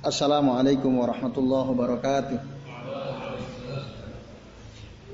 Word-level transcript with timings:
Assalamualaikum 0.00 0.90
warahmatullahi 0.98 1.70
wabarakatuh. 1.70 2.38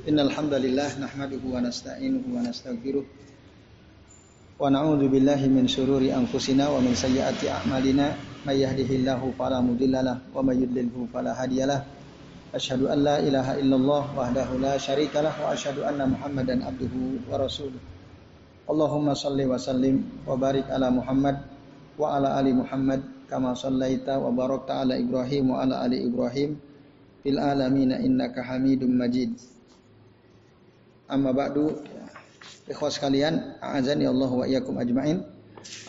Innal 0.08 0.32
hamdalillah 0.32 0.96
nahmaduhu 0.96 1.52
wa 1.52 1.60
nasta'inuhu 1.60 2.32
wa 2.32 2.40
nastaghfiruh 2.40 3.04
wa 4.56 4.72
na'udzu 4.72 5.12
billahi 5.12 5.52
min 5.52 5.68
syururi 5.68 6.16
anfusina 6.16 6.72
wa 6.72 6.80
min 6.80 6.96
sayyiati 6.96 7.52
a'malina 7.52 8.16
may 8.48 8.64
yahdihillahu 8.64 9.36
fala 9.36 9.60
mudhillalah 9.60 10.32
wa 10.32 10.40
may 10.40 10.56
yudlilhu 10.56 11.04
fala 11.12 11.36
hadiyalah. 11.36 11.84
Asyhadu 12.56 12.88
an 12.88 13.04
la 13.04 13.20
ilaha 13.20 13.60
illallah 13.60 14.16
wahdahu 14.16 14.64
la 14.64 14.80
syarikalah 14.80 15.36
wa 15.36 15.52
asyhadu 15.52 15.84
anna 15.84 16.08
Muhammadan 16.08 16.64
abduhu 16.64 17.20
wa 17.28 17.36
rasuluh. 17.36 17.82
Allahumma 18.64 19.12
salli 19.12 19.44
wa 19.44 19.60
sallim 19.60 20.24
wa 20.24 20.40
barik 20.40 20.64
ala 20.72 20.88
Muhammad 20.88 21.36
wa 22.00 22.16
ala 22.16 22.40
ali 22.40 22.56
Muhammad 22.56 23.15
kama 23.26 23.58
sallaita 23.58 24.22
wa 24.22 24.30
barakta 24.30 24.86
ala 24.86 24.94
Ibrahim 24.94 25.50
wa 25.50 25.66
ala 25.66 25.82
ali 25.82 26.06
Ibrahim 26.06 26.54
fil 27.26 27.38
alamin 27.42 27.90
innaka 27.98 28.42
Hamidum 28.46 28.94
Majid. 28.94 29.34
Amma 31.10 31.34
ba'du 31.34 31.74
ikhwas 32.70 32.98
sekalian, 32.98 33.58
a'azani 33.62 34.06
Allah 34.06 34.30
wa 34.30 34.44
iyyakum 34.46 34.78
ajmain. 34.78 35.22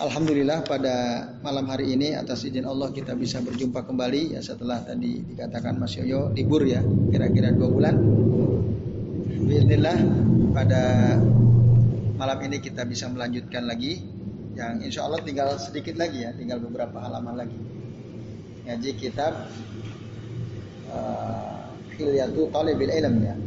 Alhamdulillah 0.02 0.66
pada 0.66 1.26
malam 1.46 1.70
hari 1.70 1.94
ini 1.94 2.18
atas 2.18 2.42
izin 2.50 2.66
Allah 2.66 2.90
kita 2.90 3.14
bisa 3.14 3.38
berjumpa 3.46 3.86
kembali 3.86 4.34
ya 4.34 4.42
setelah 4.42 4.82
tadi 4.82 5.22
dikatakan 5.22 5.78
Mas 5.78 5.94
Yoyo 5.94 6.34
libur 6.34 6.66
ya 6.66 6.82
kira-kira 7.14 7.54
dua 7.54 7.70
bulan. 7.70 7.96
Bismillah 9.46 9.98
pada 10.58 10.82
malam 12.18 12.38
ini 12.50 12.58
kita 12.58 12.90
bisa 12.90 13.06
melanjutkan 13.14 13.70
lagi 13.70 14.17
yang 14.58 14.82
insya 14.82 15.06
Allah 15.06 15.22
tinggal 15.22 15.54
sedikit 15.62 15.94
lagi 16.02 16.26
ya 16.26 16.34
tinggal 16.34 16.58
beberapa 16.58 16.98
halaman 16.98 17.46
lagi 17.46 17.60
ngaji 18.66 18.92
kitab 18.98 19.48
uh, 20.90 21.70
Hilyatu 21.94 22.50
Talibil 22.50 22.90
Ilm 22.90 23.16
ya 23.22 23.38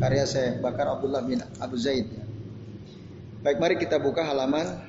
karya 0.00 0.24
saya 0.24 0.56
Bakar 0.56 0.88
Abdullah 0.96 1.20
bin 1.20 1.44
Abu 1.60 1.76
Zaid 1.76 2.08
ya. 2.08 2.24
Baik 3.44 3.60
mari 3.60 3.76
kita 3.76 4.00
buka 4.00 4.24
halaman 4.24 4.80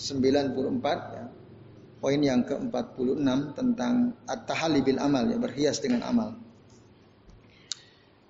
94 0.00 0.56
ya. 1.16 1.24
Poin 2.02 2.18
yang 2.18 2.42
ke-46 2.42 3.22
tentang 3.54 4.10
at-tahalli 4.26 4.82
bil 4.82 4.98
amal 4.98 5.22
ya, 5.30 5.38
berhias 5.38 5.78
dengan 5.78 6.02
amal. 6.02 6.34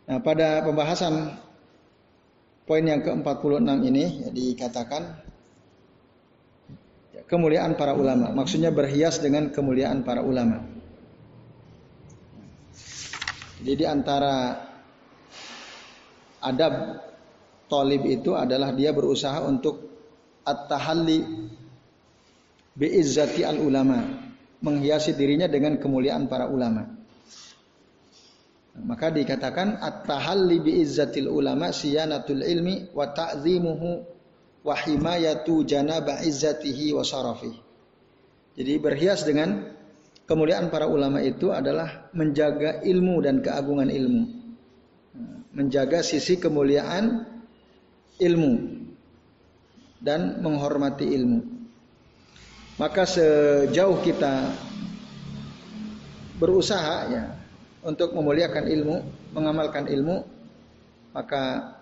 Nah, 0.05 0.21
pada 0.21 0.61
pembahasan 0.61 1.41
poin 2.69 2.85
yang 2.85 3.01
ke-46 3.01 3.65
ini 3.89 4.05
ya, 4.27 4.29
dikatakan 4.29 5.25
kemuliaan 7.33 7.81
para 7.81 7.97
ulama. 7.97 8.29
Maksudnya 8.37 8.69
berhias 8.69 9.17
dengan 9.25 9.49
kemuliaan 9.49 10.05
para 10.05 10.21
ulama. 10.21 10.61
Jadi 13.65 13.73
di 13.73 13.87
antara 13.89 14.61
adab 16.45 17.01
tolib 17.73 18.05
itu 18.05 18.37
adalah 18.37 18.77
dia 18.77 18.93
berusaha 18.93 19.41
untuk 19.49 19.81
at-tahalli 20.45 21.49
bi'izzati 22.77 23.49
al 23.49 23.65
ulama, 23.65 24.03
menghiasi 24.61 25.17
dirinya 25.17 25.49
dengan 25.49 25.81
kemuliaan 25.81 26.29
para 26.29 26.53
ulama. 26.53 26.85
Maka 28.77 29.09
dikatakan 29.09 29.81
at-tahalli 29.81 30.61
bi'izzatil 30.61 31.33
ulama 31.33 31.73
siyanatul 31.73 32.45
ilmi 32.45 32.93
wa 32.93 33.09
ta'zimuhu 33.09 34.12
wa 34.63 34.75
himayatu 34.79 35.67
janaba 35.67 36.23
izzatihi 36.23 36.95
wa. 36.95 37.03
Jadi 38.53 38.73
berhias 38.79 39.27
dengan 39.27 39.75
kemuliaan 40.27 40.71
para 40.71 40.87
ulama 40.87 41.19
itu 41.21 41.51
adalah 41.51 42.09
menjaga 42.15 42.81
ilmu 42.87 43.21
dan 43.23 43.43
keagungan 43.43 43.91
ilmu. 43.91 44.23
Menjaga 45.53 46.01
sisi 46.01 46.41
kemuliaan 46.41 47.27
ilmu 48.23 48.53
dan 50.01 50.41
menghormati 50.41 51.07
ilmu. 51.11 51.41
Maka 52.81 53.05
sejauh 53.05 54.01
kita 54.01 54.49
berusaha 56.41 56.97
ya 57.13 57.25
untuk 57.85 58.17
memuliakan 58.17 58.65
ilmu, 58.67 58.97
mengamalkan 59.37 59.87
ilmu, 59.87 60.25
maka 61.13 61.77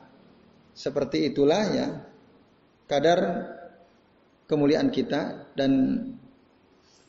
seperti 0.74 1.30
itulah 1.30 1.62
ya 1.70 2.09
kadar 2.90 3.46
kemuliaan 4.50 4.90
kita 4.90 5.54
dan 5.54 5.70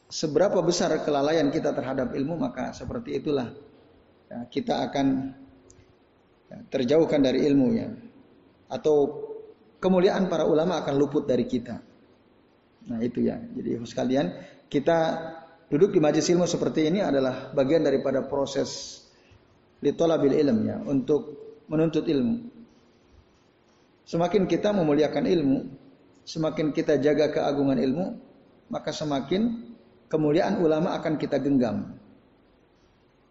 seberapa 0.05 0.61
besar 0.61 0.93
kelalaian 1.01 1.49
kita 1.49 1.73
terhadap 1.73 2.13
ilmu 2.13 2.37
maka 2.37 2.69
seperti 2.69 3.17
itulah 3.17 3.49
ya, 4.29 4.45
kita 4.45 4.85
akan 4.85 5.33
ya, 6.53 6.57
terjauhkan 6.69 7.25
dari 7.25 7.49
ilmu 7.49 7.67
ya 7.73 7.89
atau 8.69 8.95
kemuliaan 9.81 10.29
para 10.29 10.45
ulama 10.45 10.85
akan 10.85 10.93
luput 10.95 11.25
dari 11.25 11.49
kita. 11.49 11.81
Nah 12.87 12.99
itu 13.01 13.25
ya. 13.25 13.41
Jadi 13.41 13.81
sekalian 13.83 14.25
kita 14.69 14.97
duduk 15.67 15.97
di 15.97 15.99
majelis 15.99 16.29
ilmu 16.29 16.45
seperti 16.45 16.87
ini 16.87 17.01
adalah 17.01 17.49
bagian 17.51 17.81
daripada 17.81 18.23
proses 18.23 19.01
litolabil 19.81 20.37
ilm 20.37 20.59
ya 20.63 20.77
untuk 20.85 21.21
menuntut 21.67 22.05
ilmu. 22.05 22.60
Semakin 24.06 24.50
kita 24.50 24.73
memuliakan 24.73 25.25
ilmu, 25.29 25.59
semakin 26.25 26.73
kita 26.73 26.97
jaga 26.97 27.29
keagungan 27.29 27.78
ilmu, 27.78 28.06
maka 28.72 28.89
semakin 28.89 29.72
kemuliaan 30.12 30.59
ulama 30.59 30.97
akan 30.97 31.16
kita 31.16 31.38
genggam. 31.38 31.95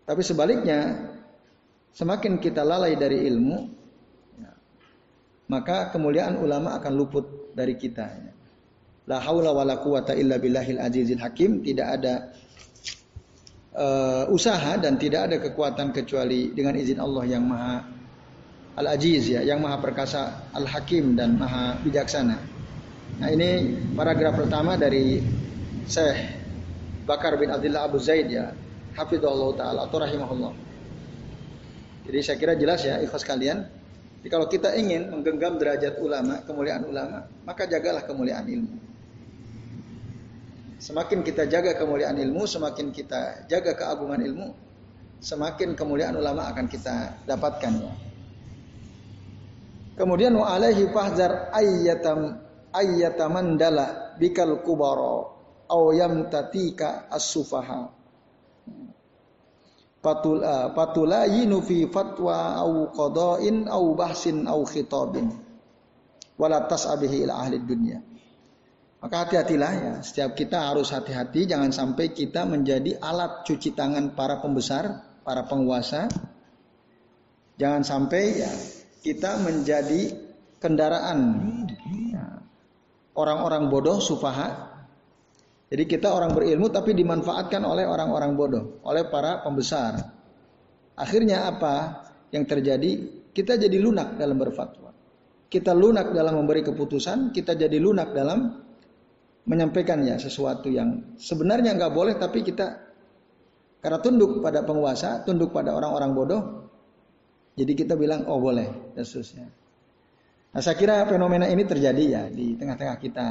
Tapi 0.07 0.23
sebaliknya, 0.25 1.11
semakin 1.95 2.39
kita 2.39 2.63
lalai 2.63 2.95
dari 2.95 3.27
ilmu, 3.29 3.59
maka 5.51 5.91
kemuliaan 5.91 6.39
ulama 6.39 6.79
akan 6.79 6.93
luput 6.95 7.27
dari 7.59 7.75
kita. 7.75 8.07
La 9.11 9.19
haula 9.19 9.51
wala 9.51 9.83
quwata 9.83 10.15
illa 10.15 10.39
billahil 10.39 10.79
azizil 10.79 11.19
hakim. 11.19 11.67
Tidak 11.67 11.87
ada 11.87 12.31
uh, 13.75 14.25
usaha 14.31 14.79
dan 14.79 14.95
tidak 14.95 15.27
ada 15.27 15.37
kekuatan 15.43 15.91
kecuali 15.91 16.55
dengan 16.55 16.79
izin 16.79 17.03
Allah 17.03 17.25
yang 17.27 17.43
maha 17.43 18.00
al-aziz 18.79 19.31
ya, 19.31 19.41
yang 19.43 19.63
maha 19.63 19.79
perkasa, 19.83 20.51
al-hakim 20.55 21.15
dan 21.19 21.39
maha 21.39 21.79
bijaksana. 21.83 22.39
Nah 23.21 23.29
ini 23.29 23.77
paragraf 23.95 24.39
pertama 24.39 24.79
dari 24.79 25.21
Syekh 25.87 26.19
Bakar 27.05 27.35
bin 27.41 27.51
Abdullah 27.51 27.91
Abu 27.91 27.99
Zaid 27.99 28.31
ya, 28.31 28.55
hafizahullah 28.95 29.51
taala 29.59 29.81
atau 29.87 29.99
rahimahullah. 29.99 30.53
Jadi 32.07 32.19
saya 32.23 32.37
kira 32.39 32.55
jelas 32.55 32.83
ya 32.87 32.99
ikhlas 33.03 33.23
kalian 33.23 33.81
jadi 34.21 34.29
kalau 34.37 34.47
kita 34.53 34.77
ingin 34.77 35.09
menggenggam 35.09 35.57
derajat 35.57 35.97
ulama, 35.97 36.45
kemuliaan 36.45 36.85
ulama, 36.85 37.25
maka 37.49 37.65
jagalah 37.65 38.05
kemuliaan 38.05 38.45
ilmu. 38.45 38.77
Semakin 40.77 41.25
kita 41.25 41.49
jaga 41.49 41.73
kemuliaan 41.73 42.21
ilmu, 42.21 42.45
semakin 42.45 42.93
kita 42.93 43.49
jaga 43.49 43.73
keagungan 43.73 44.21
ilmu, 44.21 44.53
semakin 45.25 45.73
kemuliaan 45.73 46.21
ulama 46.21 46.53
akan 46.53 46.69
kita 46.69 47.25
dapatkan 47.25 47.73
ya. 47.81 47.93
Kemudian 50.01 50.33
wa 50.33 50.49
alaihi 50.57 50.89
fahzar 50.89 51.53
ayyatam 51.53 52.41
ayyatamandala 52.73 54.17
bikal 54.17 54.65
kubara 54.65 55.29
aw 55.69 55.83
yamtatika 55.93 57.13
as-sufaha. 57.13 57.93
Patul 60.01 60.41
uh, 60.41 60.73
patulayinu 60.73 61.61
fi 61.61 61.85
fatwa 61.93 62.57
au 62.57 62.89
qada'in 62.89 63.69
au 63.69 63.93
bahsin 63.93 64.49
au 64.49 64.65
khitabin. 64.65 65.29
Wala 66.41 66.65
tas'abihi 66.65 67.29
ila 67.29 67.37
ahli 67.45 67.61
dunia 67.61 68.01
maka 69.01 69.25
hati-hatilah 69.25 69.73
ya. 69.73 69.93
Setiap 70.05 70.37
kita 70.37 70.61
harus 70.61 70.93
hati-hati. 70.93 71.49
Jangan 71.49 71.73
sampai 71.73 72.13
kita 72.13 72.45
menjadi 72.45 73.01
alat 73.01 73.49
cuci 73.49 73.73
tangan 73.73 74.13
para 74.13 74.45
pembesar 74.45 75.01
para 75.25 75.49
penguasa. 75.49 76.05
Jangan 77.57 77.85
sampai 77.85 78.25
ya 78.41 78.53
kita 79.01 79.41
menjadi 79.41 80.13
kendaraan 80.61 81.19
ya, 82.13 82.45
orang-orang 83.17 83.73
bodoh 83.73 83.99
sufaha 83.99 84.71
jadi 85.71 85.87
kita 85.87 86.11
orang 86.11 86.35
berilmu 86.35 86.67
tapi 86.75 86.99
dimanfaatkan 86.99 87.63
oleh 87.63 87.87
orang-orang 87.87 88.35
bodoh, 88.35 88.83
oleh 88.83 89.07
para 89.07 89.39
pembesar. 89.47 90.03
Akhirnya 90.99 91.47
apa 91.47 92.03
yang 92.35 92.43
terjadi? 92.43 93.23
Kita 93.31 93.55
jadi 93.55 93.79
lunak 93.79 94.19
dalam 94.19 94.35
berfatwa. 94.35 94.91
Kita 95.47 95.71
lunak 95.71 96.11
dalam 96.11 96.43
memberi 96.43 96.67
keputusan, 96.67 97.31
kita 97.31 97.55
jadi 97.55 97.79
lunak 97.79 98.11
dalam 98.11 98.51
menyampaikannya 99.47 100.19
sesuatu 100.19 100.67
yang 100.67 101.15
sebenarnya 101.15 101.79
nggak 101.79 101.95
boleh 101.95 102.15
tapi 102.19 102.43
kita 102.43 102.91
karena 103.79 103.99
tunduk 104.03 104.43
pada 104.43 104.67
penguasa, 104.67 105.23
tunduk 105.23 105.55
pada 105.55 105.71
orang-orang 105.71 106.11
bodoh, 106.13 106.43
jadi 107.61 107.73
kita 107.77 107.95
bilang 108.01 108.25
oh 108.25 108.41
boleh 108.41 108.97
dan 108.97 109.05
seterusnya. 109.05 109.53
Nah 110.51 110.61
saya 110.65 110.81
kira 110.81 111.05
fenomena 111.05 111.45
ini 111.45 111.69
terjadi 111.69 112.05
ya 112.09 112.23
di 112.33 112.57
tengah-tengah 112.57 112.97
kita 112.97 113.27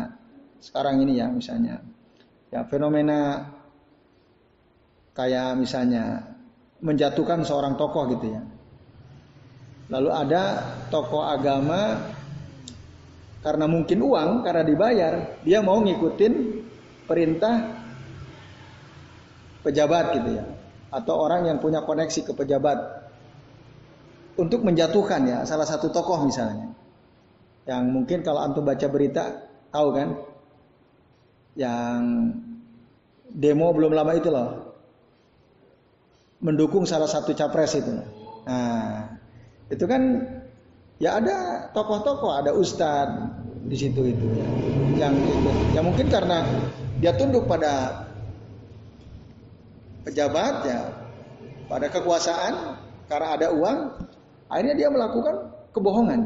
sekarang 0.62 1.02
ini 1.02 1.18
ya 1.18 1.34
misalnya 1.34 1.82
ya 2.54 2.62
fenomena 2.70 3.50
kayak 5.18 5.58
misalnya 5.58 6.38
menjatuhkan 6.80 7.42
seorang 7.42 7.74
tokoh 7.74 8.06
gitu 8.14 8.38
ya. 8.38 8.42
Lalu 9.90 10.10
ada 10.14 10.44
tokoh 10.94 11.26
agama 11.26 11.98
karena 13.40 13.66
mungkin 13.72 14.04
uang, 14.04 14.44
karena 14.44 14.64
dibayar, 14.68 15.14
dia 15.48 15.64
mau 15.64 15.80
ngikutin 15.80 16.34
perintah 17.08 17.56
pejabat 19.64 20.06
gitu 20.20 20.30
ya. 20.40 20.46
Atau 20.92 21.16
orang 21.16 21.48
yang 21.48 21.58
punya 21.64 21.82
koneksi 21.88 22.28
ke 22.28 22.34
pejabat 22.36 22.99
untuk 24.36 24.62
menjatuhkan 24.62 25.26
ya 25.26 25.38
salah 25.48 25.66
satu 25.66 25.90
tokoh 25.90 26.26
misalnya. 26.28 26.74
Yang 27.66 27.84
mungkin 27.90 28.20
kalau 28.26 28.42
antum 28.44 28.66
baca 28.66 28.88
berita 28.90 29.50
tahu 29.70 29.90
kan 29.94 30.10
yang 31.58 32.02
demo 33.30 33.70
belum 33.74 33.94
lama 33.94 34.12
itu 34.18 34.30
loh 34.34 34.50
mendukung 36.40 36.88
salah 36.88 37.08
satu 37.08 37.36
capres 37.36 37.78
itu. 37.78 37.94
Nah, 38.48 39.12
itu 39.70 39.86
kan 39.86 40.02
ya 40.98 41.20
ada 41.20 41.68
tokoh-tokoh, 41.76 42.32
ada 42.32 42.56
ustadz 42.56 43.38
di 43.68 43.76
situ 43.76 44.02
itu 44.08 44.26
ya, 44.34 44.48
yang 45.06 45.14
ikut. 45.14 45.56
Ya 45.76 45.82
mungkin 45.84 46.08
karena 46.08 46.48
dia 47.04 47.14
tunduk 47.14 47.46
pada 47.46 48.08
pejabat 50.08 50.56
ya, 50.66 50.80
pada 51.68 51.92
kekuasaan, 51.92 52.80
karena 53.12 53.28
ada 53.36 53.48
uang, 53.54 53.78
akhirnya 54.50 54.76
dia 54.76 54.90
melakukan 54.90 55.36
kebohongan, 55.72 56.22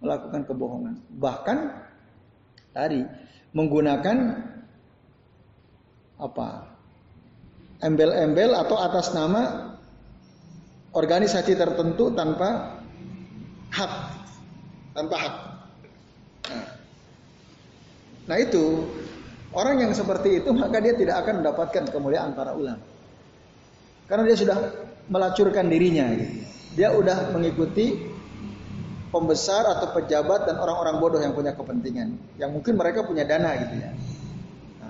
melakukan 0.00 0.42
kebohongan. 0.46 0.94
Bahkan 1.18 1.58
tadi 2.70 3.02
menggunakan 3.54 4.16
apa 6.18 6.48
embel-embel 7.82 8.54
atau 8.54 8.76
atas 8.78 9.10
nama 9.12 9.74
organisasi 10.94 11.58
tertentu 11.58 12.14
tanpa 12.14 12.78
hak, 13.74 13.92
tanpa 14.94 15.16
hak. 15.18 15.34
Nah, 16.44 16.66
nah 18.30 18.36
itu 18.38 18.86
orang 19.50 19.82
yang 19.82 19.92
seperti 19.92 20.38
itu 20.42 20.50
maka 20.54 20.78
dia 20.78 20.94
tidak 20.94 21.26
akan 21.26 21.42
mendapatkan 21.42 21.84
kemuliaan 21.90 22.32
para 22.38 22.54
ulama. 22.54 22.82
Karena 24.06 24.22
dia 24.28 24.36
sudah 24.38 24.58
melacurkan 25.08 25.66
dirinya. 25.66 26.12
Gitu. 26.14 26.53
Dia 26.74 26.90
sudah 26.90 27.30
mengikuti 27.30 28.10
pembesar 29.14 29.62
atau 29.78 29.94
pejabat 29.94 30.50
dan 30.50 30.58
orang-orang 30.58 30.98
bodoh 30.98 31.20
yang 31.22 31.30
punya 31.30 31.54
kepentingan. 31.54 32.18
Yang 32.34 32.50
mungkin 32.50 32.74
mereka 32.74 33.06
punya 33.06 33.22
dana 33.22 33.54
gitu 33.62 33.74
ya. 33.78 33.90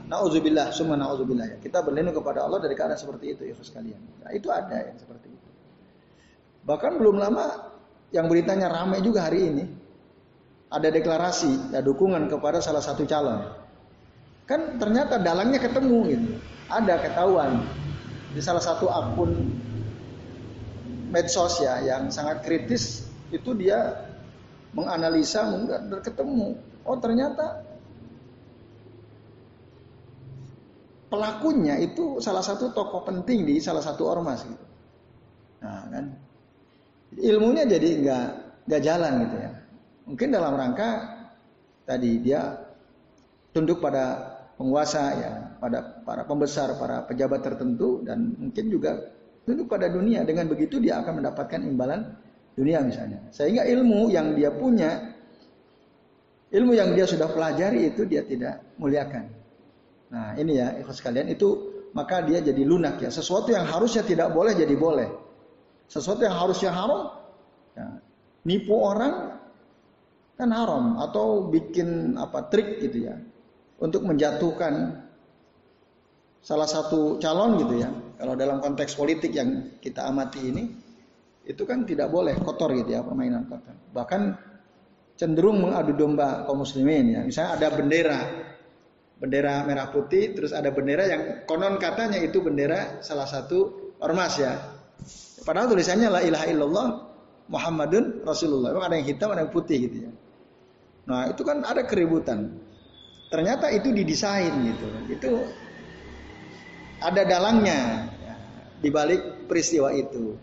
Nauzubillah, 0.05 0.73
semua 0.73 0.97
nauzubillah 0.97 1.45
ya. 1.49 1.57
Kita 1.61 1.85
berlindung 1.85 2.17
kepada 2.17 2.45
Allah 2.45 2.61
dari 2.61 2.73
keadaan 2.77 2.97
seperti 2.97 3.37
itu 3.37 3.43
ya 3.49 3.57
sekalian. 3.57 4.01
Nah, 4.25 4.33
itu 4.33 4.49
ada 4.53 4.93
yang 4.93 4.97
seperti 5.01 5.33
itu. 5.33 5.49
Bahkan 6.65 6.93
belum 7.01 7.21
lama 7.21 7.73
yang 8.13 8.29
beritanya 8.29 8.73
ramai 8.73 9.05
juga 9.05 9.29
hari 9.29 9.49
ini 9.49 9.65
ada 10.73 10.89
deklarasi 10.89 11.77
ya 11.77 11.81
dukungan 11.85 12.29
kepada 12.29 12.61
salah 12.61 12.81
satu 12.81 13.05
calon. 13.05 13.45
Kan 14.45 14.77
ternyata 14.77 15.21
dalangnya 15.21 15.61
ketemu 15.61 15.99
gitu. 16.13 16.31
Ada 16.69 17.01
ketahuan 17.01 17.65
di 18.33 18.41
salah 18.41 18.61
satu 18.61 18.89
akun 18.89 19.53
medsos 21.15 21.63
ya 21.63 21.79
yang 21.87 22.11
sangat 22.11 22.43
kritis 22.43 23.07
itu 23.31 23.55
dia 23.55 24.11
menganalisa 24.75 25.47
dan 25.71 26.03
ketemu 26.03 26.59
oh 26.83 26.99
ternyata 26.99 27.63
pelakunya 31.15 31.79
itu 31.79 32.19
salah 32.19 32.43
satu 32.43 32.75
tokoh 32.75 33.07
penting 33.07 33.47
di 33.47 33.63
salah 33.63 33.79
satu 33.79 34.11
ormas 34.11 34.43
gitu. 34.43 34.67
Nah 35.63 35.87
kan 35.87 36.05
ilmunya 37.15 37.63
jadi 37.71 37.89
nggak 38.03 38.27
nggak 38.67 38.83
jalan 38.83 39.13
gitu 39.23 39.37
ya. 39.39 39.51
Mungkin 40.11 40.29
dalam 40.35 40.53
rangka 40.59 40.91
tadi 41.87 42.19
dia 42.19 42.59
tunduk 43.55 43.79
pada 43.79 44.35
penguasa 44.59 45.03
ya, 45.15 45.33
pada 45.63 46.03
para 46.03 46.27
pembesar, 46.27 46.75
para 46.83 47.07
pejabat 47.07 47.41
tertentu 47.47 48.03
dan 48.03 48.35
mungkin 48.35 48.67
juga 48.75 48.99
tunduk 49.45 49.71
pada 49.71 49.89
dunia. 49.89 50.25
Dengan 50.25 50.49
begitu 50.51 50.81
dia 50.81 51.01
akan 51.01 51.23
mendapatkan 51.23 51.61
imbalan 51.63 52.17
dunia 52.57 52.83
misalnya. 52.83 53.21
Sehingga 53.31 53.65
ilmu 53.65 54.11
yang 54.11 54.35
dia 54.35 54.51
punya, 54.51 55.15
ilmu 56.51 56.73
yang 56.75 56.93
dia 56.97 57.05
sudah 57.05 57.31
pelajari 57.31 57.93
itu 57.93 58.09
dia 58.09 58.25
tidak 58.25 58.65
muliakan. 58.81 59.31
Nah 60.11 60.35
ini 60.37 60.61
ya 60.61 60.77
ikhlas 60.81 61.01
kalian 61.05 61.31
itu 61.31 61.75
maka 61.95 62.25
dia 62.27 62.43
jadi 62.43 62.63
lunak 62.67 62.99
ya. 62.99 63.11
Sesuatu 63.13 63.55
yang 63.55 63.69
harusnya 63.69 64.03
tidak 64.03 64.35
boleh 64.35 64.57
jadi 64.57 64.75
boleh. 64.75 65.09
Sesuatu 65.85 66.25
yang 66.25 66.35
harusnya 66.35 66.73
haram, 66.73 67.13
ya, 67.77 68.01
nipu 68.49 68.73
orang 68.73 69.37
kan 70.35 70.51
haram 70.51 70.99
atau 70.99 71.47
bikin 71.47 72.19
apa 72.19 72.51
trik 72.51 72.83
gitu 72.83 73.07
ya 73.07 73.15
untuk 73.79 74.03
menjatuhkan 74.03 75.04
salah 76.45 76.69
satu 76.69 77.17
calon 77.17 77.57
gitu 77.65 77.81
ya. 77.81 77.89
Kalau 78.21 78.37
dalam 78.37 78.61
konteks 78.61 78.95
politik 78.95 79.33
yang 79.33 79.81
kita 79.81 80.05
amati 80.05 80.41
ini 80.45 80.65
itu 81.45 81.65
kan 81.65 81.89
tidak 81.89 82.13
boleh 82.13 82.37
kotor 82.45 82.71
gitu 82.77 82.95
ya 82.95 83.01
permainan 83.01 83.49
kotor. 83.49 83.73
Bahkan 83.97 84.23
cenderung 85.17 85.65
mengadu 85.65 85.97
domba 85.97 86.45
kaum 86.45 86.61
muslimin 86.61 87.17
ya. 87.17 87.21
Misalnya 87.25 87.51
ada 87.57 87.69
bendera 87.73 88.21
bendera 89.15 89.65
merah 89.65 89.89
putih, 89.89 90.37
terus 90.37 90.53
ada 90.53 90.69
bendera 90.69 91.09
yang 91.09 91.23
konon 91.49 91.81
katanya 91.81 92.21
itu 92.21 92.45
bendera 92.45 93.01
salah 93.01 93.25
satu 93.25 93.93
ormas 94.05 94.37
ya. 94.37 94.53
Padahal 95.49 95.73
tulisannya 95.73 96.09
la 96.13 96.21
ilaha 96.21 96.47
illallah 96.51 96.87
Muhammadun 97.49 98.25
Rasulullah. 98.25 98.77
Memang 98.77 98.87
ada 98.93 98.97
yang 99.01 99.09
hitam, 99.09 99.29
ada 99.33 99.49
yang 99.49 99.53
putih 99.53 99.89
gitu 99.89 99.97
ya. 100.09 100.11
Nah 101.09 101.33
itu 101.33 101.41
kan 101.41 101.65
ada 101.65 101.85
keributan. 101.89 102.53
Ternyata 103.33 103.73
itu 103.73 103.93
didesain 103.93 104.53
gitu. 104.69 104.87
Itu 105.09 105.31
ada 107.01 107.23
dalangnya 107.27 108.11
ya, 108.23 108.35
di 108.79 108.89
balik 108.93 109.49
peristiwa 109.49 109.91
itu. 109.95 110.37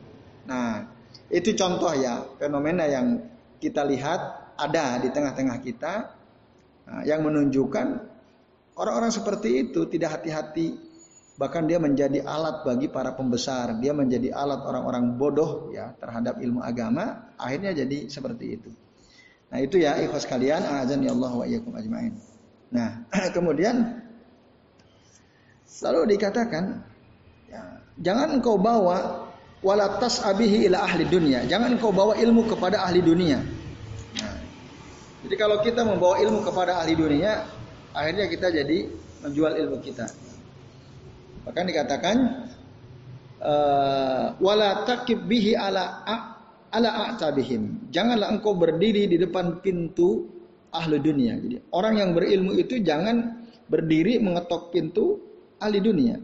Nah 0.47 0.87
itu 1.31 1.55
contoh 1.55 1.91
ya 1.95 2.25
fenomena 2.39 2.87
yang 2.87 3.21
kita 3.61 3.85
lihat 3.87 4.53
ada 4.57 4.99
di 4.99 5.13
tengah-tengah 5.13 5.57
kita 5.63 5.93
nah, 6.89 7.01
yang 7.07 7.23
menunjukkan 7.23 8.11
Orang-orang 8.81 9.13
seperti 9.13 9.67
itu 9.67 9.85
tidak 9.91 10.17
hati-hati, 10.19 10.73
bahkan 11.37 11.69
dia 11.69 11.77
menjadi 11.77 12.25
alat 12.25 12.65
bagi 12.65 12.89
para 12.89 13.13
pembesar, 13.13 13.77
dia 13.83 13.93
menjadi 13.93 14.33
alat 14.33 14.63
orang-orang 14.65 15.21
bodoh 15.21 15.69
ya 15.69 15.93
terhadap 16.01 16.41
ilmu 16.41 16.65
agama, 16.65 17.29
akhirnya 17.37 17.77
jadi 17.77 18.09
seperti 18.09 18.57
itu. 18.57 18.73
Nah, 19.53 19.61
itu 19.61 19.77
ya 19.77 20.01
ikhwas 20.01 20.25
kalian, 20.25 20.65
azan 20.65 21.05
ya 21.05 21.13
Allah 21.13 21.29
wa 21.29 21.45
iyyakum 21.45 21.77
ajmain. 21.77 22.17
Nah, 22.73 23.05
kemudian 23.37 24.00
lalu 25.79 26.19
dikatakan 26.19 26.83
ya, 27.47 27.61
jangan 28.03 28.35
engkau 28.35 28.59
bawa 28.59 29.31
walatas 29.63 30.19
abihi 30.25 30.67
ila 30.67 30.83
ahli 30.83 31.07
dunia. 31.07 31.47
Jangan 31.47 31.79
engkau 31.79 31.95
bawa 31.95 32.17
ilmu 32.19 32.51
kepada 32.51 32.83
ahli 32.83 32.99
dunia. 32.99 33.39
Nah, 34.19 34.35
jadi 35.23 35.35
kalau 35.39 35.63
kita 35.63 35.87
membawa 35.87 36.19
ilmu 36.19 36.43
kepada 36.43 36.81
ahli 36.83 36.97
dunia, 36.97 37.47
akhirnya 37.95 38.25
kita 38.27 38.51
jadi 38.51 38.89
menjual 39.21 39.53
ilmu 39.55 39.77
kita. 39.79 40.09
Bahkan 41.45 41.63
dikatakan 41.69 42.17
uh, 43.41 44.25
wala 44.41 44.83
takib 44.85 45.25
bihi 45.29 45.53
ala 45.53 46.03
ala 46.73 46.89
a'tabihim. 47.13 47.93
Janganlah 47.93 48.33
engkau 48.33 48.57
berdiri 48.57 49.05
di 49.09 49.17
depan 49.21 49.61
pintu 49.61 50.25
ahli 50.73 50.97
dunia. 50.97 51.37
Jadi 51.37 51.57
orang 51.73 52.01
yang 52.01 52.09
berilmu 52.17 52.57
itu 52.57 52.81
jangan 52.81 53.45
berdiri 53.69 54.19
mengetok 54.19 54.73
pintu 54.73 55.30
ahli 55.61 55.79
dunia. 55.79 56.17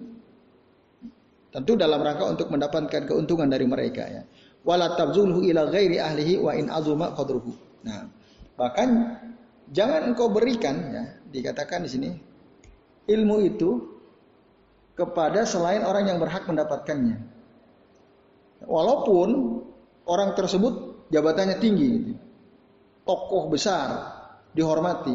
Tentu 1.53 1.79
dalam 1.79 2.03
rangka 2.03 2.27
untuk 2.27 2.51
mendapatkan 2.51 3.08
keuntungan 3.08 3.48
dari 3.48 3.63
mereka 3.63 4.03
ya. 4.03 4.25
Wala 4.67 4.98
tabzulhu 5.00 5.48
ila 5.48 5.72
ghairi 5.72 6.01
ahlihi 6.01 6.44
wa 6.44 6.51
in 6.51 6.67
azuma 6.67 7.15
qadruhu. 7.15 7.56
Nah, 7.88 8.10
bahkan 8.60 9.15
jangan 9.72 10.12
engkau 10.12 10.27
berikan 10.27 10.75
ya 10.91 11.03
dikatakan 11.32 11.88
di 11.88 11.89
sini 11.89 12.10
ilmu 13.08 13.38
itu 13.48 13.70
kepada 14.98 15.46
selain 15.48 15.86
orang 15.86 16.10
yang 16.12 16.17
berhak 16.20 16.44
mendapatkannya. 16.50 17.22
Walaupun 18.65 19.62
orang 20.10 20.34
tersebut 20.34 21.06
jabatannya 21.13 21.62
tinggi, 21.62 21.89
gitu. 22.01 22.13
tokoh 23.06 23.53
besar, 23.53 23.88
dihormati. 24.58 25.13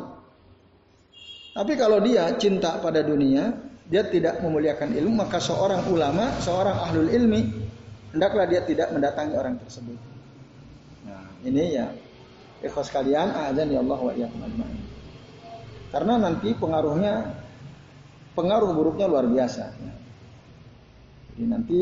Tapi 1.52 1.72
kalau 1.76 2.00
dia 2.00 2.32
cinta 2.38 2.80
pada 2.80 3.04
dunia, 3.04 3.52
dia 3.92 4.08
tidak 4.08 4.40
memuliakan 4.40 4.96
ilmu, 4.96 5.28
maka 5.28 5.36
seorang 5.36 5.84
ulama, 5.92 6.32
seorang 6.40 6.80
ahlul 6.88 7.12
ilmi, 7.12 7.44
hendaklah 8.16 8.48
dia 8.48 8.64
tidak 8.64 8.88
mendatangi 8.88 9.36
orang 9.36 9.60
tersebut. 9.60 10.00
Nah, 11.04 11.28
ini 11.44 11.76
ya, 11.76 11.92
ikhlas 12.64 12.88
kalian, 12.88 13.28
azan 13.52 13.68
ya 13.68 13.84
Allah 13.84 14.00
wa 14.00 14.12
karena 15.92 16.16
nanti 16.16 16.56
pengaruhnya 16.56 17.36
pengaruh 18.32 18.72
buruknya 18.72 19.04
luar 19.12 19.28
biasa. 19.28 19.76
Jadi 21.36 21.44
nanti 21.44 21.78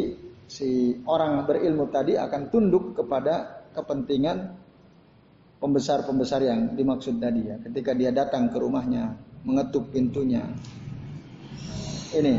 si 0.50 0.98
orang 1.06 1.46
berilmu 1.46 1.86
tadi 1.94 2.18
akan 2.18 2.50
tunduk 2.50 2.98
kepada 2.98 3.62
kepentingan 3.70 4.58
pembesar-pembesar 5.62 6.42
yang 6.42 6.74
dimaksud 6.74 7.22
tadi 7.22 7.54
ya. 7.54 7.56
Ketika 7.62 7.94
dia 7.94 8.10
datang 8.10 8.50
ke 8.50 8.58
rumahnya, 8.58 9.14
mengetuk 9.46 9.94
pintunya. 9.94 10.42
Ini. 12.10 12.34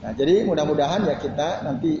Nah, 0.00 0.12
jadi 0.16 0.44
mudah-mudahan 0.44 1.04
ya 1.08 1.16
kita 1.16 1.64
nanti 1.64 2.00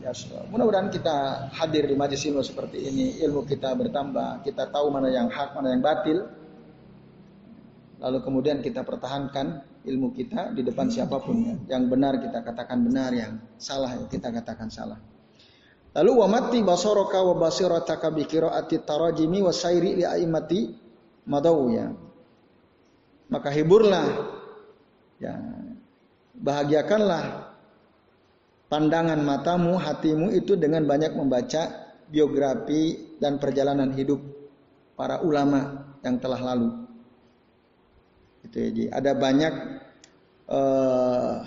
ya 0.00 0.12
mudah-mudahan 0.48 0.88
kita 0.88 1.48
hadir 1.52 1.84
di 1.88 1.96
majlis 1.96 2.24
ilmu 2.28 2.40
seperti 2.44 2.88
ini, 2.88 3.20
ilmu 3.24 3.44
kita 3.44 3.72
bertambah, 3.76 4.44
kita 4.44 4.72
tahu 4.72 4.88
mana 4.88 5.12
yang 5.12 5.28
hak, 5.28 5.52
mana 5.56 5.72
yang 5.72 5.84
batil. 5.84 6.28
Lalu 7.98 8.18
kemudian 8.22 8.62
kita 8.62 8.86
pertahankan 8.86 9.66
ilmu 9.82 10.14
kita 10.14 10.54
di 10.54 10.62
depan 10.62 10.86
siapa 10.86 11.18
pun 11.18 11.36
ya. 11.42 11.76
Yang 11.76 11.82
benar 11.90 12.12
kita 12.22 12.38
katakan 12.46 12.78
benar, 12.84 13.10
yang 13.10 13.42
salah 13.58 13.90
kita 14.06 14.30
katakan 14.30 14.70
salah. 14.70 15.02
Lalu 15.98 16.12
wa 16.14 16.26
mati 16.30 16.62
basaraka 16.62 17.26
wa 17.26 17.34
basirataka 17.42 18.14
bi 18.14 18.22
qiraati 18.22 18.86
tarajimi 18.86 19.42
wa 19.42 19.50
sairi 19.50 19.98
li 19.98 20.04
aimati 20.06 20.60
ya. 21.74 21.86
Maka 23.28 23.48
hiburlah 23.50 24.37
ya 25.18 25.34
bahagiakanlah 26.38 27.54
pandangan 28.68 29.20
matamu, 29.24 29.80
hatimu 29.80 30.30
itu 30.36 30.54
dengan 30.54 30.84
banyak 30.84 31.16
membaca 31.16 31.92
biografi 32.08 33.16
dan 33.20 33.36
perjalanan 33.40 33.92
hidup 33.92 34.20
para 34.94 35.20
ulama 35.24 35.88
yang 36.04 36.16
telah 36.20 36.40
lalu. 36.40 36.68
Itu 38.44 38.56
ya, 38.60 38.94
ada 38.94 39.12
banyak 39.18 39.54
uh, 40.46 41.42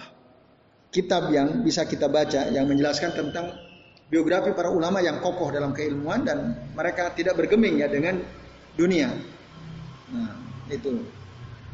kitab 0.92 1.32
yang 1.32 1.64
bisa 1.64 1.88
kita 1.88 2.12
baca 2.12 2.52
yang 2.52 2.68
menjelaskan 2.68 3.16
tentang 3.16 3.56
biografi 4.12 4.52
para 4.52 4.68
ulama 4.68 5.00
yang 5.00 5.24
kokoh 5.24 5.56
dalam 5.56 5.72
keilmuan 5.72 6.28
dan 6.28 6.52
mereka 6.76 7.16
tidak 7.16 7.40
bergeming 7.40 7.80
ya 7.80 7.88
dengan 7.88 8.20
dunia. 8.76 9.08
Nah, 10.12 10.36
itu. 10.68 11.21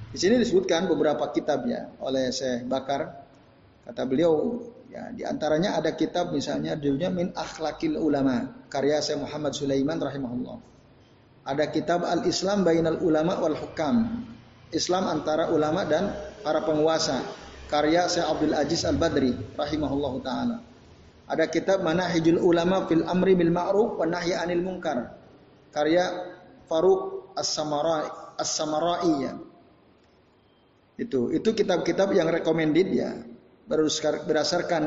Di 0.08 0.18
sini 0.18 0.40
disebutkan 0.40 0.88
beberapa 0.88 1.28
kitab 1.36 1.68
ya 1.68 1.92
oleh 2.00 2.32
Syekh 2.32 2.64
Bakar. 2.68 3.28
Kata 3.88 4.04
beliau 4.04 4.64
ya 4.88 5.12
di 5.12 5.24
antaranya 5.24 5.80
ada 5.80 5.96
kitab 5.96 6.32
misalnya 6.32 6.76
judulnya 6.80 7.12
Min 7.12 7.32
Akhlakil 7.36 8.00
Ulama 8.00 8.68
karya 8.72 9.04
Syekh 9.04 9.20
Muhammad 9.24 9.52
Sulaiman 9.56 10.00
rahimahullah. 10.00 10.58
Ada 11.48 11.72
kitab 11.72 12.04
Al-Islam 12.04 12.68
Bainal 12.68 13.00
Ulama 13.00 13.40
wal 13.40 13.56
Hukam. 13.56 14.28
Islam 14.68 15.08
antara 15.08 15.48
ulama 15.48 15.88
dan 15.88 16.12
para 16.44 16.60
penguasa 16.60 17.24
karya 17.72 18.04
Syekh 18.12 18.28
Abdul 18.28 18.52
Aziz 18.52 18.84
Al-Badri 18.84 19.32
rahimahullah 19.56 20.14
taala. 20.24 20.58
Ada 21.28 21.48
kitab 21.52 21.84
Manahijul 21.84 22.40
Ulama 22.40 22.88
fil 22.88 23.04
Amri 23.04 23.36
bil 23.36 23.52
Ma'ruf 23.52 24.00
wa 24.00 24.08
Nahyi 24.08 24.36
'anil 24.36 24.64
Munkar. 24.64 25.20
Karya 25.76 26.04
Faruk 26.68 27.32
As-Samarai 27.36 28.36
As-Samarai 28.40 29.14
ya. 29.24 29.32
Itu 30.98 31.30
itu 31.30 31.50
kitab-kitab 31.54 32.12
yang 32.18 32.27
recommended 32.34 32.89
ya. 32.89 33.13
Berdasarkan 33.70 34.84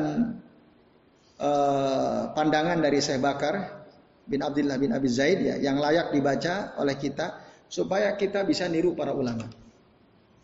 uh, 1.39 2.21
pandangan 2.35 2.77
dari 2.83 2.99
Syekh 2.99 3.23
Bakar 3.23 3.85
bin 4.27 4.43
Abdullah 4.43 4.77
bin 4.77 4.91
Abi 4.91 5.07
Zaid 5.07 5.39
ya 5.41 5.55
yang 5.57 5.79
layak 5.79 6.11
dibaca 6.11 6.75
oleh 6.77 6.99
kita 6.99 7.39
supaya 7.71 8.19
kita 8.19 8.43
bisa 8.43 8.67
niru 8.67 8.91
para 8.91 9.15
ulama. 9.15 9.47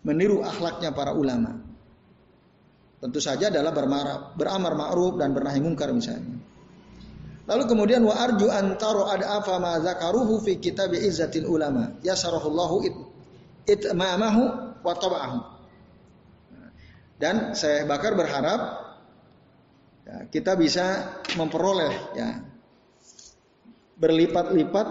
Meniru 0.08 0.40
akhlaknya 0.46 0.96
para 0.96 1.12
ulama. 1.12 1.60
Tentu 2.98 3.20
saja 3.22 3.54
adalah 3.54 3.76
beramar 4.34 4.74
ma'ruf 4.74 5.20
dan 5.22 5.36
bernahi 5.36 5.62
mungkar 5.62 5.92
misalnya. 5.94 6.40
Lalu 7.48 7.64
kemudian 7.64 8.04
wa 8.04 8.16
arju 8.16 8.52
antaro 8.52 9.08
ada 9.08 9.40
apa 9.40 9.56
ma 9.56 9.80
zakaruhu 9.80 10.44
fi 10.44 10.60
kitab 10.60 10.92
izzatil 10.92 11.48
ulama 11.48 11.96
yasarahullahu 12.04 12.76
it, 12.84 12.96
itmamahu 13.72 14.44
wa 14.84 14.94
taba'ahu. 14.96 15.57
Dan 17.18 17.58
saya 17.58 17.86
bakar 17.90 18.14
berharap 18.14 18.62
ya, 20.06 20.18
kita 20.30 20.54
bisa 20.54 21.18
memperoleh 21.34 21.94
ya 22.14 22.46
berlipat-lipat 23.98 24.88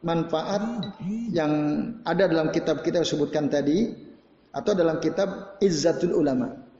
manfaat 0.00 0.96
yang 1.28 1.52
ada 2.08 2.24
dalam 2.24 2.48
kitab 2.48 2.80
kita 2.80 3.04
sebutkan 3.04 3.52
tadi 3.52 3.92
atau 4.56 4.72
dalam 4.72 4.96
kitab 5.04 5.60
Izzatul 5.60 6.16
Ulama 6.16 6.70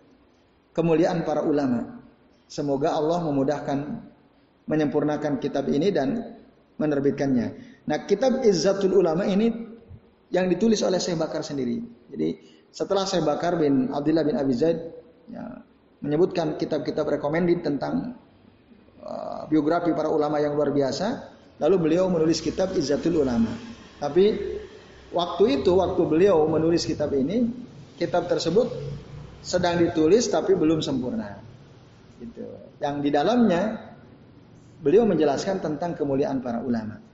kemuliaan 0.74 1.26
para 1.26 1.42
ulama. 1.42 2.00
Semoga 2.50 2.94
Allah 2.94 3.22
memudahkan 3.22 3.78
menyempurnakan 4.66 5.38
kitab 5.38 5.70
ini 5.70 5.90
dan 5.94 6.38
menerbitkannya. 6.78 7.46
Nah, 7.86 7.98
kitab 8.06 8.42
Izzatul 8.42 8.98
Ulama 8.98 9.26
ini 9.26 9.50
yang 10.30 10.46
ditulis 10.50 10.82
oleh 10.82 10.98
Syekh 10.98 11.18
Bakar 11.18 11.42
sendiri. 11.42 11.82
Jadi, 12.10 12.28
setelah 12.70 13.04
Syekh 13.06 13.26
Bakar 13.26 13.58
bin 13.58 13.90
Abdullah 13.90 14.22
bin 14.22 14.38
Abi 14.38 14.54
Zaid 14.54 14.78
ya, 15.30 15.42
menyebutkan 16.00 16.56
kitab-kitab 16.56 17.06
recommended 17.06 17.66
tentang 17.66 18.14
uh, 19.02 19.44
biografi 19.50 19.90
para 19.92 20.08
ulama 20.08 20.38
yang 20.38 20.54
luar 20.54 20.70
biasa, 20.70 21.06
lalu 21.60 21.90
beliau 21.90 22.08
menulis 22.08 22.40
kitab 22.40 22.72
Izzatul 22.72 23.20
Ulama. 23.20 23.52
Tapi 24.00 24.32
waktu 25.12 25.60
itu, 25.60 25.76
waktu 25.76 26.02
beliau 26.08 26.46
menulis 26.48 26.88
kitab 26.88 27.12
ini, 27.12 27.44
kitab 28.00 28.30
tersebut 28.30 28.70
sedang 29.44 29.80
ditulis 29.80 30.24
tapi 30.30 30.56
belum 30.56 30.80
sempurna. 30.80 31.36
Gitu. 32.20 32.44
Yang 32.80 32.96
di 33.04 33.10
dalamnya 33.12 33.62
beliau 34.80 35.04
menjelaskan 35.04 35.60
tentang 35.60 35.92
kemuliaan 35.96 36.40
para 36.40 36.64
ulama. 36.64 37.09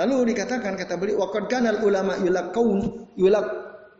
Lalu 0.00 0.32
dikatakan 0.32 0.80
kata 0.80 0.96
beliau 0.96 1.28
waqad 1.28 1.44
kanal 1.52 1.84
ulama 1.84 2.16
yulakun 2.16 3.04
yulak 3.20 3.46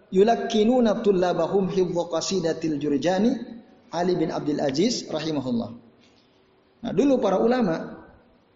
yulakkinuna 0.09 1.05
tullabahum 1.05 1.69
hifdha 1.69 2.09
qasidatil 2.09 2.81
Jurjani 2.81 3.37
Ali 3.93 4.17
bin 4.17 4.33
Abdul 4.33 4.65
Aziz 4.65 5.05
rahimahullah. 5.13 5.71
Nah, 6.81 6.93
dulu 6.97 7.21
para 7.21 7.37
ulama 7.37 8.01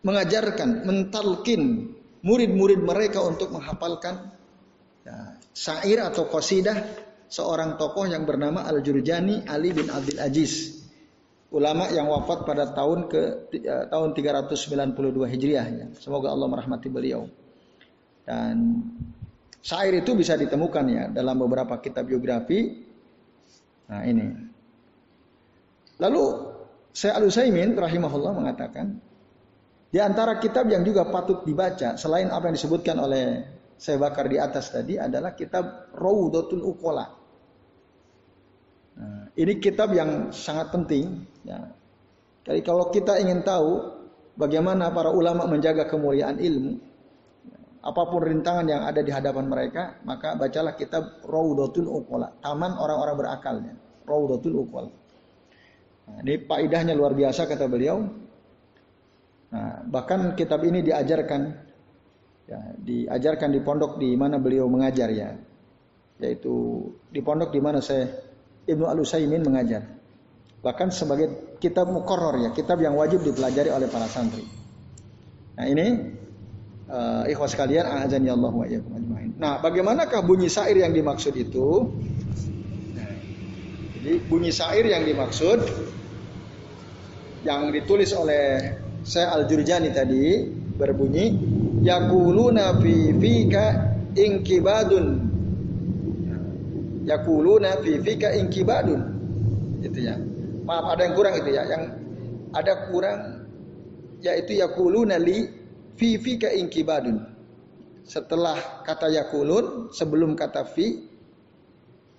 mengajarkan, 0.01 0.89
mentalkin 0.89 1.93
murid-murid 2.25 2.81
mereka 2.81 3.21
untuk 3.21 3.53
menghafalkan 3.53 4.33
ya, 5.05 5.37
syair 5.53 6.01
atau 6.01 6.25
qasidah 6.33 6.77
seorang 7.29 7.77
tokoh 7.77 8.09
yang 8.09 8.25
bernama 8.25 8.65
Al-Jurjani 8.65 9.45
Ali 9.45 9.77
bin 9.77 9.93
Abdul 9.93 10.17
Aziz. 10.17 10.84
Ulama 11.55 11.87
yang 11.95 12.11
wafat 12.11 12.43
pada 12.43 12.75
tahun 12.75 13.07
ke 13.07 13.23
uh, 13.63 13.87
tahun 13.87 14.11
392 14.11 15.31
Hijriah 15.31 15.67
ya. 15.71 15.87
Semoga 16.03 16.35
Allah 16.35 16.51
merahmati 16.51 16.91
beliau. 16.91 17.31
Dan 18.27 18.83
syair 19.63 20.03
itu 20.03 20.19
bisa 20.19 20.35
ditemukan 20.35 20.85
ya 20.91 21.05
dalam 21.15 21.39
beberapa 21.39 21.79
kitab 21.79 22.11
biografi. 22.11 22.83
Nah, 23.87 24.03
ini. 24.03 24.27
Lalu 26.03 26.25
saya 26.91 27.23
Al-Utsaimin 27.23 27.79
rahimahullah 27.79 28.35
mengatakan 28.35 28.99
di 29.95 30.03
antara 30.03 30.43
kitab 30.43 30.67
yang 30.67 30.83
juga 30.83 31.07
patut 31.07 31.47
dibaca 31.47 31.95
selain 31.95 32.35
apa 32.35 32.51
yang 32.51 32.59
disebutkan 32.59 32.99
oleh 32.99 33.47
saya 33.79 33.95
bakar 34.03 34.27
di 34.27 34.43
atas 34.43 34.75
tadi 34.75 34.99
adalah 34.99 35.39
kitab 35.39 35.95
Raudatul 35.95 36.67
Uqala 36.67 37.24
Nah, 38.95 39.27
ini 39.35 39.59
kitab 39.59 39.91
yang 39.91 40.31
sangat 40.31 40.71
penting. 40.71 41.27
Ya. 41.43 41.75
Jadi 42.47 42.61
kalau 42.63 42.93
kita 42.95 43.19
ingin 43.19 43.43
tahu 43.43 43.91
bagaimana 44.39 44.95
para 44.95 45.11
ulama 45.11 45.49
menjaga 45.51 45.91
kemuliaan 45.91 46.39
ilmu, 46.39 46.79
apa 47.85 48.03
pun 48.09 48.21
rintangan 48.25 48.65
yang 48.65 48.83
ada 48.87 49.05
di 49.05 49.13
hadapan 49.13 49.45
mereka, 49.45 50.01
maka 50.09 50.39
bacalah 50.39 50.73
kitab 50.79 51.21
Raudatul 51.27 51.91
Uqala, 51.91 52.33
taman 52.41 52.73
orang-orang 52.81 53.17
berakalnya. 53.19 53.75
Raudatul 54.07 54.57
Uqala. 54.65 54.91
Nah, 56.05 56.21
ini 56.25 56.45
faidahnya 56.45 56.93
luar 56.97 57.17
biasa 57.17 57.49
kata 57.49 57.69
beliau. 57.69 58.05
Nah, 59.53 59.87
bahkan 59.87 60.35
kitab 60.37 60.65
ini 60.67 60.83
diajarkan 60.85 61.41
ya, 62.49 62.61
diajarkan 62.77 63.51
di 63.53 63.61
pondok 63.63 63.97
di 63.97 64.13
mana 64.17 64.37
beliau 64.41 64.69
mengajar 64.69 65.09
ya. 65.13 65.33
Yaitu 66.21 66.89
di 67.11 67.21
pondok 67.21 67.53
di 67.53 67.61
mana 67.61 67.85
saya 67.85 68.09
Ibnu 68.65 68.85
Al-Utsaimin 68.89 69.45
mengajar. 69.45 69.85
Bahkan 70.65 70.89
sebagai 70.89 71.57
kitab 71.61 71.93
mukoror 71.93 72.41
ya, 72.41 72.51
kitab 72.57 72.81
yang 72.81 72.97
wajib 72.97 73.21
dipelajari 73.21 73.69
oleh 73.69 73.89
para 73.93 74.09
santri. 74.09 74.45
Nah 75.55 75.67
ini 75.69 75.87
uh, 76.89 77.29
ikhwas 77.29 77.53
kalian 77.53 77.85
azan 77.85 78.25
ya 78.25 78.33
Allah 78.33 78.53
wa 78.53 78.65
ajmain. 78.65 79.31
Nah, 79.37 79.61
bagaimanakah 79.61 80.25
bunyi 80.25 80.49
syair 80.49 80.81
yang 80.81 80.97
dimaksud 80.97 81.37
itu? 81.37 81.93
Nah, 82.97 83.13
jadi 84.01 84.13
bunyi 84.25 84.51
syair 84.55 84.89
yang 84.89 85.05
dimaksud 85.05 85.59
yang 87.45 87.69
ditulis 87.69 88.17
oleh 88.17 88.81
saya 89.05 89.37
Al-Jurjani 89.37 89.93
tadi 89.93 90.49
berbunyi 90.81 91.37
yaquluna 91.85 92.81
fi 92.81 93.13
fika 93.13 93.65
inkibadun 94.17 95.34
yakuluna 97.05 97.81
fi 97.85 98.01
fika 98.01 98.33
inkibadun 98.35 99.01
Itu 99.85 100.01
ya. 100.01 100.17
Maaf 100.65 100.97
ada 100.97 101.03
yang 101.05 101.15
kurang 101.15 101.35
itu 101.37 101.51
ya. 101.53 101.63
Yang 101.69 101.83
ada 102.57 102.73
kurang 102.89 103.19
yaitu 104.25 104.57
yakuluna 104.57 105.21
li 105.21 105.45
fi 106.01 106.17
fi 106.17 106.41
ka 106.41 106.49
inkibadun. 106.49 107.21
Setelah 108.05 108.85
kata 108.85 109.13
yakulun 109.13 109.93
sebelum 109.93 110.37
kata 110.37 110.65
fi 110.65 111.13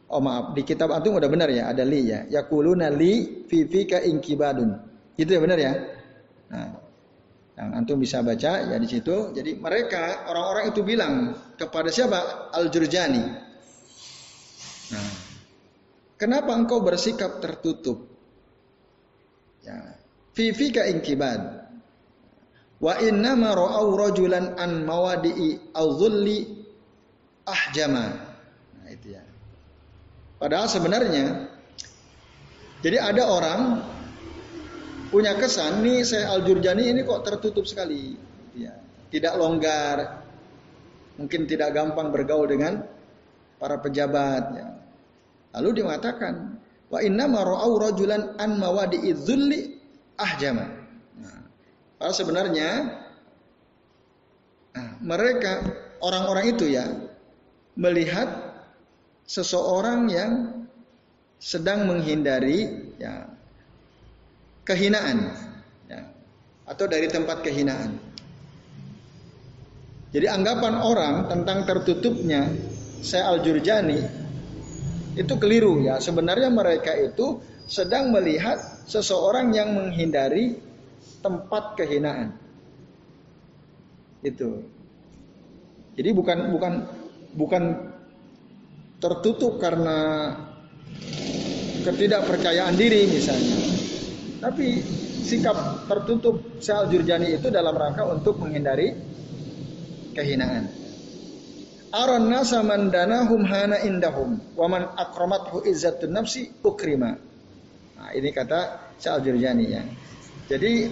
Oh 0.06 0.22
maaf, 0.22 0.54
di 0.54 0.62
kitab 0.62 0.94
antum 0.94 1.18
udah 1.18 1.26
benar 1.26 1.50
ya, 1.50 1.66
ada 1.74 1.82
li 1.82 2.14
ya. 2.14 2.30
Yakuluna 2.30 2.94
li 2.94 3.42
fi 3.50 3.66
fi 3.66 3.90
ka 3.90 4.06
inkibadun. 4.06 4.70
Itu 5.18 5.34
ya 5.34 5.42
benar 5.42 5.58
ya? 5.58 5.74
Nah, 6.54 6.70
yang 7.58 7.70
antum 7.74 7.98
bisa 7.98 8.22
baca 8.22 8.70
ya 8.70 8.78
di 8.78 8.86
situ. 8.86 9.34
Jadi 9.34 9.58
mereka 9.58 10.30
orang-orang 10.30 10.76
itu 10.76 10.86
bilang 10.86 11.34
kepada 11.58 11.90
siapa? 11.90 12.52
Al-Jurjani. 12.54 13.45
Kenapa 16.16 16.56
engkau 16.56 16.80
bersikap 16.80 17.44
tertutup? 17.44 18.08
Ya, 19.66 20.00
fi 20.32 20.56
fi 20.56 20.72
ka 20.72 20.88
inkibad. 20.88 21.68
Wa 22.80 23.00
inna 23.04 23.36
ma 23.36 23.52
ra'au 23.56 23.96
rajulan 24.00 24.56
an 24.56 24.84
mawadi'i 24.88 25.74
al-dhulli 25.76 26.64
ahjama. 27.48 28.06
Nah, 28.80 28.88
itu 28.92 29.16
ya. 29.16 29.24
Padahal 30.40 30.68
sebenarnya 30.68 31.52
jadi 32.84 33.02
ada 33.02 33.24
orang 33.26 33.82
punya 35.10 35.34
kesan 35.40 35.82
nih 35.82 36.04
saya 36.04 36.36
Al 36.36 36.44
Jurjani 36.44 36.92
ini 36.92 37.02
kok 37.02 37.24
tertutup 37.24 37.64
sekali, 37.66 38.14
ya, 38.54 38.76
tidak 39.10 39.40
longgar, 39.40 40.22
mungkin 41.16 41.48
tidak 41.48 41.72
gampang 41.72 42.12
bergaul 42.12 42.46
dengan 42.46 42.84
para 43.58 43.80
pejabat. 43.80 44.44
Ya. 44.54 44.68
Lalu 45.56 45.80
dia 45.80 45.84
mengatakan, 45.88 46.60
wa 46.92 47.00
inna 47.00 47.32
marau 47.32 47.80
rajulan 47.80 48.36
an 48.36 48.60
mawadi 48.60 49.00
idzulli 49.08 49.80
ahjama. 50.20 50.68
Nah, 51.16 52.12
sebenarnya 52.12 52.70
nah, 54.76 54.90
mereka 55.00 55.64
orang-orang 56.04 56.46
itu 56.52 56.76
ya 56.76 56.86
melihat 57.80 58.28
seseorang 59.24 60.12
yang 60.12 60.32
sedang 61.40 61.88
menghindari 61.88 62.92
ya, 63.00 63.32
kehinaan 64.68 65.32
ya, 65.88 66.04
atau 66.68 66.86
dari 66.88 67.08
tempat 67.08 67.44
kehinaan. 67.48 67.96
Jadi 70.16 70.32
anggapan 70.32 70.80
orang 70.80 71.16
tentang 71.28 71.68
tertutupnya 71.68 72.48
saya 73.04 73.36
Al-Jurjani 73.36 74.25
itu 75.16 75.34
keliru 75.40 75.80
ya. 75.82 75.98
Sebenarnya 76.04 76.52
mereka 76.52 76.92
itu 76.96 77.40
sedang 77.66 78.14
melihat 78.14 78.60
seseorang 78.86 79.56
yang 79.56 79.74
menghindari 79.74 80.60
tempat 81.24 81.80
kehinaan. 81.80 82.36
Itu. 84.22 84.62
Jadi 85.96 86.10
bukan 86.12 86.52
bukan 86.52 86.74
bukan 87.34 87.64
tertutup 89.00 89.58
karena 89.58 90.32
ketidakpercayaan 91.88 92.76
diri 92.76 93.08
misalnya. 93.08 93.58
Tapi 94.44 94.84
sikap 95.26 95.88
tertutup 95.90 96.62
Syal 96.62 96.92
Jurjani 96.92 97.40
itu 97.40 97.48
dalam 97.50 97.74
rangka 97.74 98.06
untuk 98.06 98.38
menghindari 98.38 98.94
kehinaan. 100.14 100.85
Aron 101.96 102.28
nasa 102.28 102.60
mandanahum 102.60 103.48
hana 103.48 103.80
indahum 103.88 104.36
waman 104.60 104.84
akramathu 105.00 105.64
izzatun 105.64 106.12
nafsi 106.12 106.52
ukrima. 106.60 107.16
Nah, 107.96 108.12
ini 108.12 108.36
kata 108.36 108.92
Syal 109.00 109.24
Jurjani 109.24 109.66
ya. 109.72 109.84
Jadi 110.52 110.92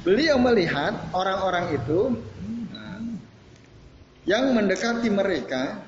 beliau 0.00 0.40
melihat 0.40 1.12
orang-orang 1.12 1.76
itu 1.76 2.00
nah, 2.72 3.04
yang 4.24 4.56
mendekati 4.56 5.12
mereka 5.12 5.84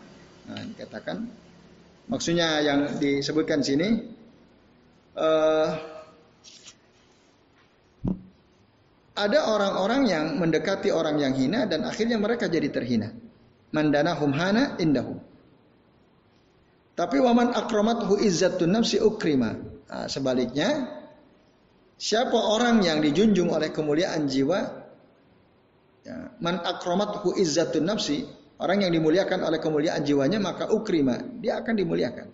Nah, 0.46 0.62
dikatakan 0.62 1.27
maksudnya 2.07 2.62
yang 2.62 3.03
disebutkan 3.03 3.66
sini 3.66 3.99
uh, 5.18 5.68
ada 9.16 9.38
orang-orang 9.51 10.07
yang 10.07 10.27
mendekati 10.38 10.94
orang 10.94 11.18
yang 11.18 11.35
hina 11.35 11.66
dan 11.66 11.83
akhirnya 11.83 12.14
mereka 12.20 12.46
jadi 12.46 12.70
terhina. 12.70 13.11
Mandana 13.76 14.16
humhana 14.16 14.80
indahum. 14.80 15.20
Tapi 16.96 17.20
waman 17.20 17.52
akramathu 17.52 18.16
izzatun 18.16 18.72
nafsi 18.72 18.96
ukrima. 18.96 19.52
Nah, 19.92 20.08
sebaliknya, 20.08 20.88
siapa 22.00 22.32
orang 22.32 22.80
yang 22.80 23.04
dijunjung 23.04 23.52
oleh 23.52 23.68
kemuliaan 23.68 24.24
jiwa, 24.24 24.60
ya, 26.08 26.32
man 26.40 26.64
akramathu 26.64 27.36
izzatun 27.36 27.84
nafsi, 27.84 28.24
Orang 28.56 28.80
yang 28.80 28.92
dimuliakan 28.92 29.44
oleh 29.44 29.60
kemuliaan 29.60 30.00
jiwanya 30.00 30.40
maka 30.40 30.72
ukrima, 30.72 31.20
dia 31.44 31.60
akan 31.60 31.76
dimuliakan. 31.76 32.28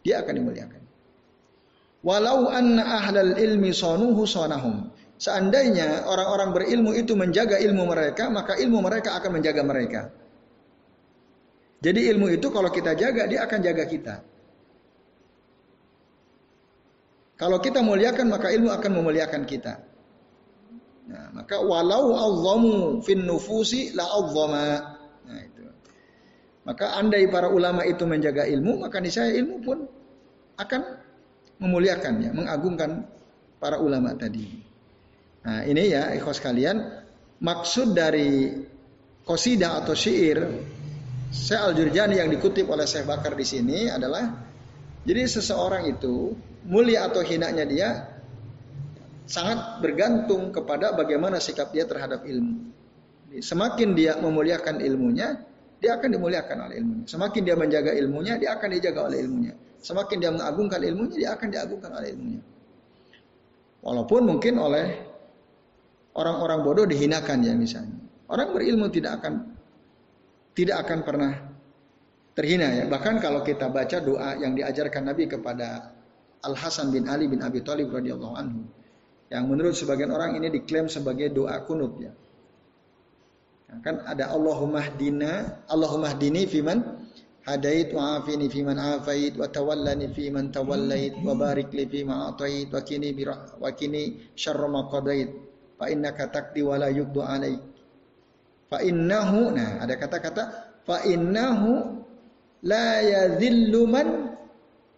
Dia 0.00 0.24
akan 0.24 0.34
dimuliakan. 0.40 0.82
Walau 2.00 2.48
anna 2.48 2.84
ahlal 3.00 3.36
ilmi 3.36 3.72
sonuhu 3.76 4.24
sonahum. 4.24 4.88
Seandainya 5.20 6.08
orang-orang 6.08 6.50
berilmu 6.52 6.96
itu 6.96 7.12
menjaga 7.12 7.60
ilmu 7.60 7.84
mereka, 7.88 8.32
maka 8.32 8.56
ilmu 8.56 8.80
mereka 8.80 9.20
akan 9.20 9.40
menjaga 9.40 9.62
mereka. 9.64 10.00
Jadi 11.84 12.08
ilmu 12.08 12.32
itu 12.32 12.48
kalau 12.48 12.72
kita 12.72 12.96
jaga, 12.96 13.28
dia 13.28 13.44
akan 13.44 13.60
jaga 13.60 13.84
kita. 13.84 14.14
Kalau 17.36 17.60
kita 17.60 17.84
muliakan, 17.84 18.32
maka 18.32 18.48
ilmu 18.48 18.72
akan 18.72 18.90
memuliakan 19.04 19.44
kita. 19.44 19.84
Nah, 21.04 21.28
maka 21.36 21.60
walau 21.60 22.16
azzamu 22.16 23.04
fin 23.04 23.20
nufusi 23.28 23.92
la 23.92 24.08
azzama. 24.08 24.64
Nah 25.28 25.40
itu. 25.44 25.62
Maka 26.64 26.96
andai 26.96 27.28
para 27.28 27.52
ulama 27.52 27.84
itu 27.84 28.08
menjaga 28.08 28.48
ilmu, 28.48 28.80
maka 28.80 29.04
niscaya 29.04 29.36
ilmu 29.36 29.60
pun 29.60 29.84
akan 30.56 30.80
memuliakan 31.60 32.14
ya, 32.24 32.30
mengagungkan 32.32 33.04
para 33.60 33.76
ulama 33.76 34.16
tadi. 34.16 34.48
Nah 35.44 35.60
ini 35.68 35.92
ya 35.92 36.16
ikhwas 36.16 36.40
kalian, 36.40 36.80
maksud 37.44 37.92
dari 37.92 38.64
kosidah 39.28 39.84
atau 39.84 39.92
syair 39.92 40.40
Syekh 41.34 41.58
Al-Jurjani 41.58 42.22
yang 42.22 42.30
dikutip 42.30 42.70
oleh 42.70 42.86
Syekh 42.86 43.10
Bakar 43.10 43.34
di 43.34 43.42
sini 43.42 43.90
adalah 43.90 44.22
jadi 45.02 45.26
seseorang 45.26 45.90
itu 45.90 46.30
mulia 46.70 47.10
atau 47.10 47.26
hinanya 47.26 47.66
dia 47.66 47.88
sangat 49.26 49.82
bergantung 49.82 50.54
kepada 50.54 50.94
bagaimana 50.94 51.42
sikap 51.42 51.74
dia 51.74 51.90
terhadap 51.90 52.22
ilmu. 52.22 52.70
Semakin 53.42 53.98
dia 53.98 54.14
memuliakan 54.22 54.78
ilmunya, 54.78 55.42
dia 55.82 55.98
akan 55.98 56.08
dimuliakan 56.14 56.70
oleh 56.70 56.74
ilmunya. 56.78 57.04
Semakin 57.10 57.42
dia 57.42 57.56
menjaga 57.58 57.90
ilmunya, 57.98 58.38
dia 58.38 58.54
akan 58.54 58.68
dijaga 58.70 59.00
oleh 59.10 59.18
ilmunya. 59.26 59.52
Semakin 59.82 60.16
dia 60.22 60.30
mengagungkan 60.30 60.80
ilmunya, 60.86 61.14
dia 61.18 61.30
akan 61.34 61.48
diagungkan 61.50 61.90
oleh 61.98 62.08
ilmunya. 62.14 62.42
Walaupun 63.84 64.20
mungkin 64.22 64.54
oleh 64.62 64.86
orang-orang 66.14 66.62
bodoh 66.62 66.86
dihinakan 66.86 67.42
ya 67.42 67.52
misalnya. 67.58 68.00
Orang 68.30 68.54
berilmu 68.56 68.88
tidak 68.88 69.20
akan 69.20 69.53
tidak 70.54 70.86
akan 70.86 70.98
pernah 71.02 71.32
terhina 72.34 72.70
ya. 72.70 72.84
Bahkan 72.86 73.18
kalau 73.18 73.42
kita 73.42 73.68
baca 73.68 73.98
doa 74.00 74.38
yang 74.38 74.54
diajarkan 74.54 75.10
Nabi 75.10 75.26
kepada 75.26 75.92
Al 76.46 76.54
Hasan 76.54 76.94
bin 76.94 77.10
Ali 77.10 77.26
bin 77.26 77.42
Abi 77.42 77.60
Thalib 77.60 77.90
radhiyallahu 77.90 78.34
anhu, 78.38 78.62
yang 79.28 79.50
menurut 79.50 79.74
sebagian 79.74 80.14
orang 80.14 80.38
ini 80.38 80.50
diklaim 80.54 80.86
sebagai 80.86 81.30
doa 81.34 81.58
kunut 81.66 81.98
ya. 81.98 82.12
Kan 83.82 84.06
ada 84.06 84.30
Allahumma 84.30 84.86
hdina, 84.86 85.66
Allahumma 85.66 86.14
hdini 86.14 86.46
fiman 86.46 87.04
hadait 87.42 87.90
wa 87.90 88.22
afini 88.22 88.46
fiman 88.46 88.78
afait 88.78 89.34
wa 89.34 89.50
tawallani 89.50 90.14
fiman 90.14 90.48
tawallait 90.54 91.12
wa 91.20 91.34
barik 91.36 91.74
li 91.74 91.84
fima 91.90 92.32
atait 92.32 92.72
wa 92.72 92.80
kini 92.80 93.12
birah 93.12 93.58
wa 93.60 93.68
kini 93.74 94.32
syarra 94.32 94.64
ma 94.70 94.88
qadait 94.88 95.28
fa 95.76 95.92
innaka 95.92 96.32
taqdi 96.32 96.64
wa 96.64 96.80
la 96.80 96.88
yuqdu 96.88 97.20
alaik 97.20 97.60
fa 98.68 98.78
innahu 98.80 99.52
nah 99.54 99.82
ada 99.84 99.94
kata-kata 99.96 100.42
fa 100.84 101.04
innahu 101.04 102.00
la 102.64 103.00
yadhillu 103.04 103.84
man 103.88 104.36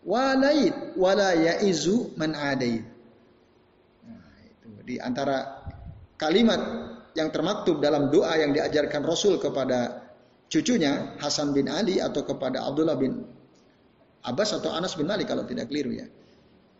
walait 0.06 0.74
wa 0.94 1.10
la 1.14 1.34
yaizu 1.34 2.14
man 2.14 2.34
adait 2.34 2.82
nah 4.06 4.30
itu 4.46 4.70
di 4.86 4.96
antara 5.02 5.66
kalimat 6.16 6.60
yang 7.16 7.32
termaktub 7.32 7.80
dalam 7.80 8.12
doa 8.12 8.36
yang 8.36 8.52
diajarkan 8.52 9.02
Rasul 9.02 9.40
kepada 9.40 10.04
cucunya 10.52 11.16
Hasan 11.16 11.56
bin 11.56 11.66
Ali 11.66 11.98
atau 11.98 12.22
kepada 12.22 12.60
Abdullah 12.62 12.94
bin 12.94 13.24
Abbas 14.26 14.58
atau 14.58 14.74
Anas 14.74 14.98
bin 14.98 15.08
Malik 15.08 15.30
kalau 15.30 15.46
tidak 15.48 15.70
keliru 15.72 15.96
ya. 15.96 16.06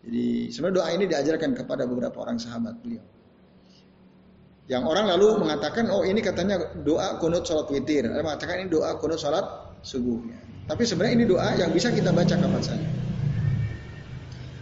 Jadi 0.03 0.51
sebenarnya 0.53 0.77
doa 0.83 0.89
ini 0.93 1.05
diajarkan 1.09 1.51
kepada 1.57 1.89
beberapa 1.89 2.23
orang 2.23 2.39
sahabat 2.39 2.79
beliau. 2.85 3.03
Yang 4.67 4.83
orang 4.83 5.07
lalu 5.15 5.47
mengatakan, 5.47 5.87
oh 5.95 6.03
ini 6.03 6.19
katanya 6.19 6.59
doa 6.83 7.23
kunut 7.23 7.47
sholat 7.47 7.71
witir. 7.71 8.03
Ada 8.11 8.19
mengatakan 8.19 8.67
ini 8.67 8.69
doa 8.71 8.99
kunut 8.99 9.19
sholat 9.19 9.47
subuh. 9.87 10.19
Tapi 10.67 10.83
sebenarnya 10.83 11.15
ini 11.23 11.27
doa 11.31 11.55
yang 11.55 11.71
bisa 11.71 11.95
kita 11.95 12.11
baca 12.11 12.35
kapan 12.35 12.63
saja. 12.63 12.89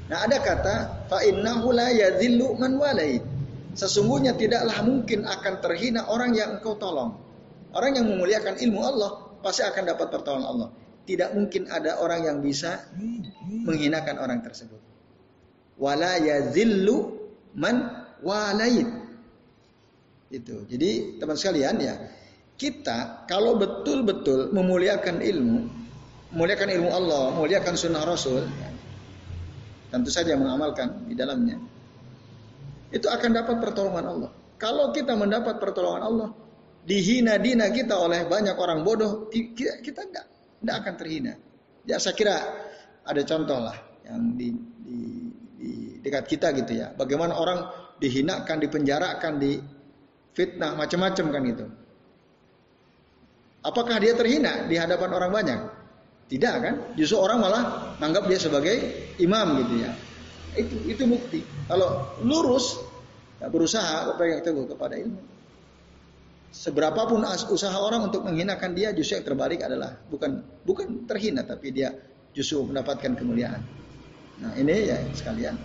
Nah 0.05 0.19
ada 0.21 0.37
kata 0.45 0.75
fa 1.09 1.25
innahu 1.25 1.73
la 1.73 1.89
yadhillu 1.89 2.61
man 2.61 2.77
walait. 2.77 3.25
Sesungguhnya 3.73 4.37
tidaklah 4.37 4.85
mungkin 4.85 5.25
akan 5.25 5.55
terhina 5.65 6.07
orang 6.13 6.37
yang 6.37 6.61
engkau 6.61 6.77
tolong. 6.77 7.17
Orang 7.73 7.97
yang 7.97 8.07
memuliakan 8.07 8.61
ilmu 8.61 8.81
Allah 8.85 9.11
pasti 9.41 9.65
akan 9.65 9.83
dapat 9.89 10.13
pertolongan 10.13 10.47
Allah. 10.47 10.69
Tidak 11.09 11.33
mungkin 11.33 11.73
ada 11.73 11.99
orang 12.05 12.29
yang 12.29 12.39
bisa 12.45 12.93
menghinakan 13.49 14.21
orang 14.21 14.45
tersebut. 14.45 14.79
Wala 15.81 16.21
yazillu 16.21 17.19
man 17.57 18.05
walait. 18.23 19.04
Itu. 20.35 20.67
Jadi 20.67 21.23
teman 21.23 21.39
sekalian 21.39 21.79
ya, 21.79 21.95
kita 22.59 23.23
kalau 23.31 23.55
betul-betul 23.55 24.51
memuliakan 24.51 25.23
ilmu, 25.23 25.61
memuliakan 26.35 26.69
ilmu 26.75 26.91
Allah, 26.91 27.23
memuliakan 27.39 27.75
sunnah 27.79 28.03
Rasul, 28.03 28.43
ya, 28.43 28.71
tentu 29.95 30.11
saja 30.11 30.35
mengamalkan 30.35 31.07
di 31.07 31.15
dalamnya, 31.15 31.63
itu 32.91 33.07
akan 33.07 33.31
dapat 33.31 33.63
pertolongan 33.63 34.05
Allah. 34.11 34.31
Kalau 34.59 34.91
kita 34.91 35.15
mendapat 35.15 35.63
pertolongan 35.63 36.03
Allah, 36.03 36.29
dihina-dina 36.83 37.71
kita 37.71 37.95
oleh 37.95 38.27
banyak 38.27 38.59
orang 38.59 38.83
bodoh, 38.83 39.31
kita, 39.31 39.79
tidak 39.83 40.27
tidak 40.59 40.75
akan 40.83 40.95
terhina. 40.99 41.33
Ya 41.87 42.03
saya 42.03 42.19
kira 42.19 42.43
ada 43.07 43.23
contoh 43.23 43.61
lah 43.61 43.77
yang 44.03 44.35
di, 44.35 44.51
di, 44.83 44.99
di 45.59 45.71
dekat 46.03 46.25
kita 46.27 46.51
gitu 46.59 46.73
ya. 46.75 46.91
Bagaimana 46.97 47.37
orang 47.37 47.71
dihinakan, 48.01 48.57
dipenjarakan, 48.63 49.33
di 49.39 49.61
fitnah 50.35 50.75
macam-macam 50.75 51.27
kan 51.31 51.43
itu. 51.47 51.67
Apakah 53.65 53.97
dia 53.97 54.13
terhina 54.13 54.69
di 54.69 54.77
hadapan 54.77 55.11
orang 55.17 55.31
banyak? 55.33 55.61
Tidak 56.29 56.55
kan? 56.61 56.75
Justru 56.99 57.17
orang 57.17 57.41
malah 57.41 57.63
menganggap 57.97 58.29
dia 58.29 58.39
sebagai 58.43 58.77
imam 59.17 59.65
gitu 59.65 59.75
ya. 59.81 59.91
Itu 60.59 60.77
itu 60.85 61.03
bukti. 61.09 61.41
Kalau 61.71 62.21
lurus 62.21 62.77
ya 63.41 63.49
berusaha 63.49 64.13
berpegang 64.13 64.45
teguh 64.45 64.67
kepada 64.69 65.01
ilmu. 65.01 65.21
Seberapapun 66.55 67.27
usaha 67.51 67.75
orang 67.75 68.13
untuk 68.13 68.23
menghinakan 68.23 68.79
dia 68.79 68.95
justru 68.95 69.19
yang 69.19 69.27
terbalik 69.27 69.65
adalah 69.67 69.97
bukan 70.07 70.45
bukan 70.63 71.03
terhina 71.09 71.43
tapi 71.43 71.75
dia 71.75 71.91
justru 72.31 72.63
mendapatkan 72.69 73.17
kemuliaan. 73.17 73.59
Nah, 74.39 74.53
ini 74.55 74.91
ya 74.91 74.99
sekalian. 75.15 75.57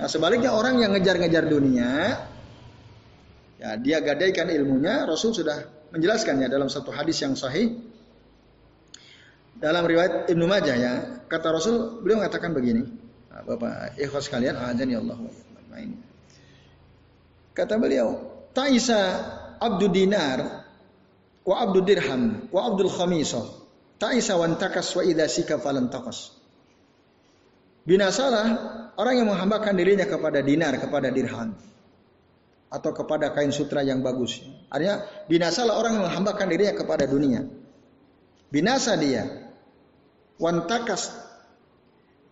Nah, 0.00 0.08
sebaliknya 0.08 0.56
orang 0.56 0.80
yang 0.80 0.96
ngejar-ngejar 0.96 1.44
dunia 1.46 2.16
ya 3.60 3.76
dia 3.76 4.00
gadaikan 4.00 4.48
ilmunya, 4.48 5.04
Rasul 5.04 5.36
sudah 5.36 5.68
menjelaskannya 5.92 6.48
dalam 6.48 6.72
satu 6.72 6.88
hadis 6.90 7.20
yang 7.20 7.36
sahih. 7.36 7.76
Dalam 9.60 9.84
riwayat 9.84 10.32
Ibnu 10.32 10.48
Majah 10.48 10.76
ya 10.80 10.92
kata 11.28 11.52
Rasul 11.52 12.00
beliau 12.00 12.24
mengatakan 12.24 12.56
begini. 12.56 12.80
Nah, 13.28 13.44
Bapak 13.44 14.00
ikhwas 14.00 14.32
sekalian 14.32 14.56
azan 14.56 14.88
ya 14.88 15.04
Allah 15.04 15.20
kata 17.54 17.76
beliau 17.76 18.40
Taisa 18.50 18.98
abdu 19.60 19.86
dinar 19.92 20.66
wa 21.44 21.54
abdu 21.60 21.84
dirham 21.86 22.50
wa 22.50 22.60
abdul 22.66 22.90
khamisah. 22.90 23.46
Taisa 24.00 24.40
wan 24.40 24.56
takas 24.56 24.90
wa 24.96 25.04
idza 25.04 25.28
sika 25.28 25.60
takas 25.60 26.34
Binasalah 27.84 28.46
orang 28.96 29.14
yang 29.20 29.28
menghambakan 29.28 29.76
dirinya 29.76 30.08
kepada 30.08 30.40
dinar 30.40 30.74
kepada 30.80 31.12
dirham 31.12 31.54
atau 32.70 32.94
kepada 32.94 33.34
kain 33.34 33.50
sutra 33.50 33.82
yang 33.82 34.00
bagus. 34.00 34.40
Artinya 34.70 35.02
binasalah 35.26 35.74
orang 35.74 35.98
yang 35.98 36.04
menghambakan 36.06 36.46
dirinya 36.46 36.74
kepada 36.78 37.04
dunia. 37.10 37.42
Binasa 38.48 38.94
dia. 38.94 39.26
Wantakas 40.40 41.12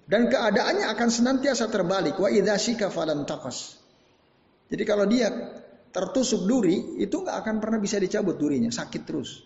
dan 0.08 0.32
keadaannya 0.32 0.88
akan 0.88 1.08
senantiasa 1.12 1.68
terbalik. 1.68 2.16
Wa 2.16 2.32
idza 2.32 2.56
falan 2.88 3.28
takas. 3.28 3.76
Jadi 4.72 4.82
kalau 4.88 5.04
dia 5.04 5.28
tertusuk 5.92 6.48
duri, 6.48 6.96
itu 7.02 7.20
nggak 7.20 7.36
akan 7.44 7.54
pernah 7.60 7.76
bisa 7.76 8.00
dicabut 8.00 8.40
durinya, 8.40 8.72
sakit 8.72 9.02
terus. 9.04 9.44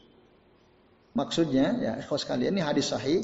Maksudnya 1.13 1.67
ya 1.83 1.93
ikhwas 1.99 2.25
kalian 2.25 2.57
ini 2.57 2.63
hadis 2.65 2.89
sahih 2.95 3.21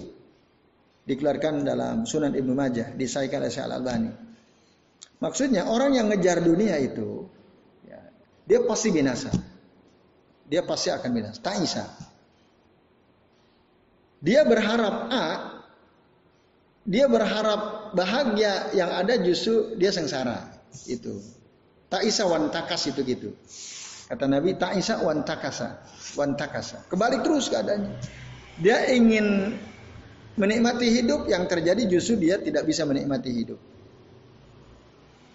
dikeluarkan 1.09 1.65
dalam 1.65 2.05
Sunan 2.05 2.35
Ibnu 2.37 2.53
Majah, 2.53 2.93
disahkan 2.93 3.41
oleh 3.41 3.55
Al-Albani. 3.55 4.11
Maksudnya 5.19 5.67
orang 5.67 5.97
yang 5.97 6.07
ngejar 6.13 6.45
dunia 6.45 6.79
itu 6.79 7.27
dia 8.49 8.65
pasti 8.65 8.89
binasa. 8.89 9.29
Dia 10.49 10.65
pasti 10.65 10.89
akan 10.89 11.11
binasa. 11.13 11.39
Taisa. 11.45 11.85
Dia 14.25 14.43
berharap 14.49 15.13
A, 15.13 15.27
dia 16.89 17.05
berharap 17.07 17.93
bahagia 17.93 18.73
yang 18.73 18.89
ada 18.89 19.21
justru 19.21 19.77
dia 19.77 19.93
sengsara. 19.93 20.49
Itu. 20.89 21.21
Taisa 21.93 22.25
wan 22.25 22.49
takas 22.49 22.89
itu 22.89 23.05
gitu. 23.05 23.37
Kata 24.09 24.25
Nabi, 24.25 24.57
Taisa 24.57 25.05
wan 25.05 25.29
takasa. 25.29 25.85
Wan 26.17 26.33
takasa. 26.33 26.81
Kembali 26.89 27.21
terus 27.21 27.53
keadaannya. 27.53 27.93
Dia 28.65 28.89
ingin 28.91 29.55
menikmati 30.41 30.89
hidup 30.89 31.29
yang 31.29 31.45
terjadi 31.45 31.85
justru 31.85 32.17
dia 32.17 32.41
tidak 32.41 32.65
bisa 32.65 32.89
menikmati 32.89 33.29
hidup. 33.29 33.61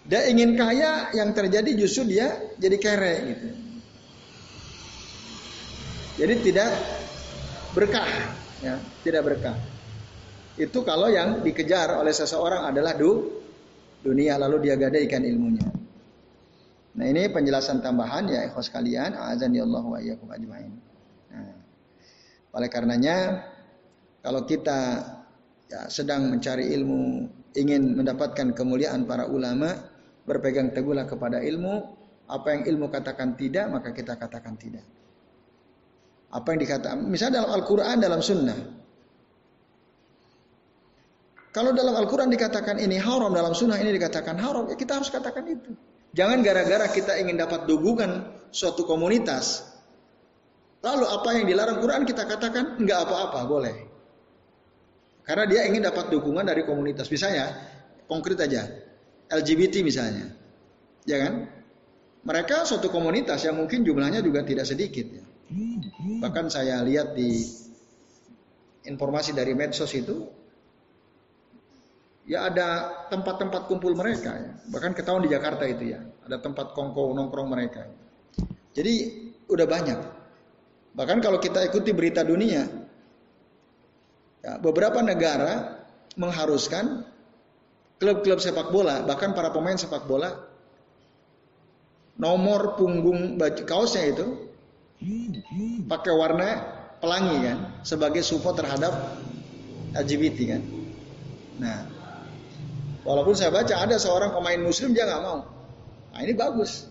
Dia 0.04 0.28
ingin 0.28 0.52
kaya, 0.52 1.12
yang 1.16 1.32
terjadi 1.32 1.72
justru 1.80 2.12
dia 2.12 2.36
jadi 2.60 2.76
kere 2.76 3.14
gitu. 3.24 3.48
Jadi 6.14 6.34
tidak 6.44 6.70
berkah, 7.72 8.06
ya, 8.60 8.76
tidak 9.00 9.22
berkah. 9.26 9.56
Itu 10.54 10.86
kalau 10.86 11.10
yang 11.10 11.42
dikejar 11.42 11.98
oleh 11.98 12.14
seseorang 12.14 12.70
adalah 12.70 12.94
du, 12.94 13.42
dunia 14.04 14.38
lalu 14.38 14.70
dia 14.70 14.78
gadaikan 14.78 15.24
ilmunya. 15.24 15.66
Nah 16.94 17.06
ini 17.10 17.26
penjelasan 17.26 17.82
tambahan 17.82 18.30
ya 18.30 18.46
ikhwas 18.46 18.70
kalian, 18.70 19.18
azan 19.18 19.50
ya 19.50 19.66
Allah 19.66 19.82
wa 19.82 19.98
iyyakum 19.98 20.30
ajmain. 20.30 20.70
Nah, 21.34 21.58
oleh 22.54 22.68
karenanya 22.70 23.42
kalau 24.22 24.46
kita 24.46 25.02
ya, 25.66 25.90
sedang 25.90 26.30
mencari 26.30 26.70
ilmu, 26.70 27.26
ingin 27.58 27.98
mendapatkan 27.98 28.54
kemuliaan 28.54 29.10
para 29.10 29.26
ulama, 29.26 29.74
berpegang 30.24 30.72
teguhlah 30.72 31.04
kepada 31.08 31.40
ilmu. 31.40 32.02
Apa 32.24 32.56
yang 32.56 32.62
ilmu 32.64 32.88
katakan 32.88 33.36
tidak, 33.36 33.68
maka 33.68 33.92
kita 33.92 34.16
katakan 34.16 34.56
tidak. 34.56 34.84
Apa 36.32 36.56
yang 36.56 36.60
dikatakan, 36.64 37.04
misalnya 37.04 37.44
dalam 37.44 37.52
Al-Quran, 37.52 37.96
dalam 38.00 38.20
Sunnah. 38.24 38.58
Kalau 41.54 41.70
dalam 41.70 41.94
Al-Quran 41.94 42.32
dikatakan 42.34 42.82
ini 42.82 42.98
haram, 42.98 43.30
dalam 43.30 43.54
Sunnah 43.54 43.78
ini 43.78 43.94
dikatakan 43.94 44.34
haram, 44.42 44.66
ya 44.66 44.74
kita 44.74 44.98
harus 44.98 45.12
katakan 45.12 45.46
itu. 45.46 45.70
Jangan 46.10 46.42
gara-gara 46.42 46.90
kita 46.90 47.14
ingin 47.22 47.38
dapat 47.38 47.70
dukungan 47.70 48.10
suatu 48.50 48.82
komunitas, 48.82 49.62
lalu 50.82 51.06
apa 51.06 51.28
yang 51.38 51.46
dilarang 51.46 51.78
Quran 51.78 52.02
kita 52.02 52.26
katakan 52.26 52.82
enggak 52.82 53.06
apa-apa, 53.06 53.40
boleh. 53.46 53.76
Karena 55.22 55.44
dia 55.46 55.62
ingin 55.70 55.86
dapat 55.86 56.10
dukungan 56.10 56.42
dari 56.42 56.66
komunitas. 56.66 57.06
Misalnya, 57.06 57.54
konkret 58.10 58.36
aja, 58.42 58.66
LGBT 59.34 59.82
misalnya. 59.82 60.30
Ya 61.04 61.18
kan? 61.20 61.50
Mereka 62.24 62.64
suatu 62.64 62.88
komunitas 62.88 63.44
yang 63.44 63.60
mungkin 63.60 63.84
jumlahnya 63.84 64.24
juga 64.24 64.40
tidak 64.46 64.64
sedikit 64.64 65.04
ya. 65.04 65.24
Bahkan 66.24 66.48
saya 66.48 66.80
lihat 66.80 67.12
di 67.12 67.44
informasi 68.88 69.36
dari 69.36 69.52
medsos 69.52 69.92
itu 69.92 70.24
ya 72.24 72.48
ada 72.48 72.68
tempat-tempat 73.12 73.68
kumpul 73.68 73.92
mereka 73.92 74.32
ya. 74.32 74.52
Bahkan 74.72 74.96
ketahuan 74.96 75.24
di 75.24 75.32
Jakarta 75.32 75.68
itu 75.68 75.92
ya, 75.92 76.00
ada 76.24 76.40
tempat 76.40 76.72
kongko 76.72 77.12
nongkrong 77.12 77.48
mereka. 77.48 77.84
Jadi 78.72 78.94
udah 79.48 79.66
banyak. 79.68 80.00
Bahkan 80.94 81.18
kalau 81.20 81.38
kita 81.42 81.60
ikuti 81.68 81.92
berita 81.92 82.24
dunia, 82.24 82.64
ya, 84.40 84.52
beberapa 84.62 85.04
negara 85.04 85.84
mengharuskan 86.16 87.04
klub-klub 88.04 88.36
sepak 88.36 88.68
bola, 88.68 89.00
bahkan 89.08 89.32
para 89.32 89.48
pemain 89.48 89.80
sepak 89.80 90.04
bola, 90.04 90.28
nomor 92.20 92.76
punggung 92.76 93.40
baju 93.40 93.62
kaosnya 93.64 94.12
itu 94.12 94.26
pakai 95.88 96.12
warna 96.12 96.48
pelangi 97.00 97.48
kan, 97.48 97.80
sebagai 97.80 98.20
support 98.20 98.60
terhadap 98.60 98.92
LGBT 99.96 100.38
kan. 100.52 100.62
Nah, 101.64 101.78
walaupun 103.08 103.32
saya 103.32 103.48
baca 103.48 103.72
ada 103.72 103.96
seorang 103.96 104.36
pemain 104.36 104.60
muslim 104.60 104.92
dia 104.92 105.08
nggak 105.08 105.22
mau. 105.24 105.48
Nah 106.12 106.20
ini 106.20 106.36
bagus, 106.36 106.84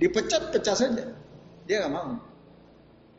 dipecat 0.00 0.48
pecah 0.48 0.72
saja, 0.72 1.12
dia 1.68 1.76
nggak 1.84 1.92
mau. 1.92 2.16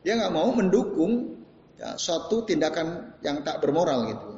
Dia 0.02 0.18
nggak 0.18 0.34
mau 0.34 0.50
mendukung 0.50 1.46
ya, 1.78 1.94
suatu 1.94 2.42
tindakan 2.42 3.18
yang 3.22 3.46
tak 3.46 3.62
bermoral 3.62 4.10
gitu. 4.10 4.30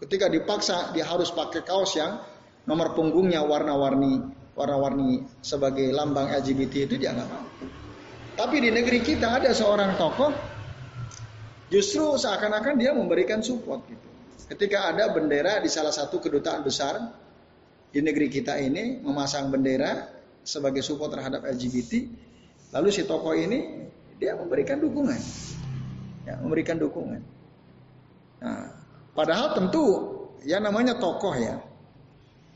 Ketika 0.00 0.32
dipaksa 0.32 0.96
dia 0.96 1.04
harus 1.04 1.28
pakai 1.28 1.60
kaos 1.60 1.92
yang 1.96 2.20
nomor 2.64 2.96
punggungnya 2.96 3.44
warna-warni 3.44 4.44
warna-warni 4.54 5.26
sebagai 5.42 5.90
lambang 5.90 6.30
LGBT 6.30 6.86
itu 6.86 6.94
dia 6.98 7.10
nggak 7.14 7.28
mau. 7.28 7.46
Tapi 8.34 8.56
di 8.62 8.70
negeri 8.70 9.02
kita 9.02 9.42
ada 9.42 9.50
seorang 9.54 9.94
tokoh 9.94 10.30
justru 11.70 12.14
seakan-akan 12.18 12.74
dia 12.78 12.94
memberikan 12.94 13.42
support 13.42 13.82
gitu. 13.86 14.08
Ketika 14.44 14.94
ada 14.94 15.10
bendera 15.10 15.58
di 15.58 15.70
salah 15.70 15.94
satu 15.94 16.22
kedutaan 16.22 16.62
besar 16.62 16.98
di 17.90 18.02
negeri 18.02 18.30
kita 18.30 18.58
ini 18.58 19.02
memasang 19.02 19.50
bendera 19.50 20.10
sebagai 20.42 20.82
support 20.82 21.14
terhadap 21.14 21.46
LGBT, 21.46 21.92
lalu 22.74 22.88
si 22.90 23.06
tokoh 23.06 23.32
ini 23.34 23.88
dia 24.18 24.36
memberikan 24.38 24.78
dukungan, 24.78 25.18
ya, 26.28 26.34
memberikan 26.42 26.76
dukungan. 26.78 27.22
Nah, 28.44 28.66
padahal 29.16 29.56
tentu 29.56 29.84
ya 30.44 30.60
namanya 30.60 31.00
tokoh 31.00 31.32
ya, 31.38 31.56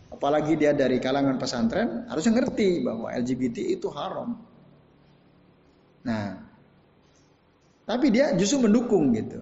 apalagi 0.08 0.56
dia 0.56 0.72
dari 0.72 0.98
kalangan 0.98 1.36
pesantren 1.36 2.08
harusnya 2.08 2.40
ngerti 2.40 2.82
bahwa 2.84 3.12
LGBT 3.12 3.56
itu 3.78 3.88
haram. 3.92 4.36
Nah, 6.04 6.26
tapi 7.88 8.12
dia 8.12 8.36
justru 8.36 8.64
mendukung 8.68 9.12
gitu. 9.16 9.40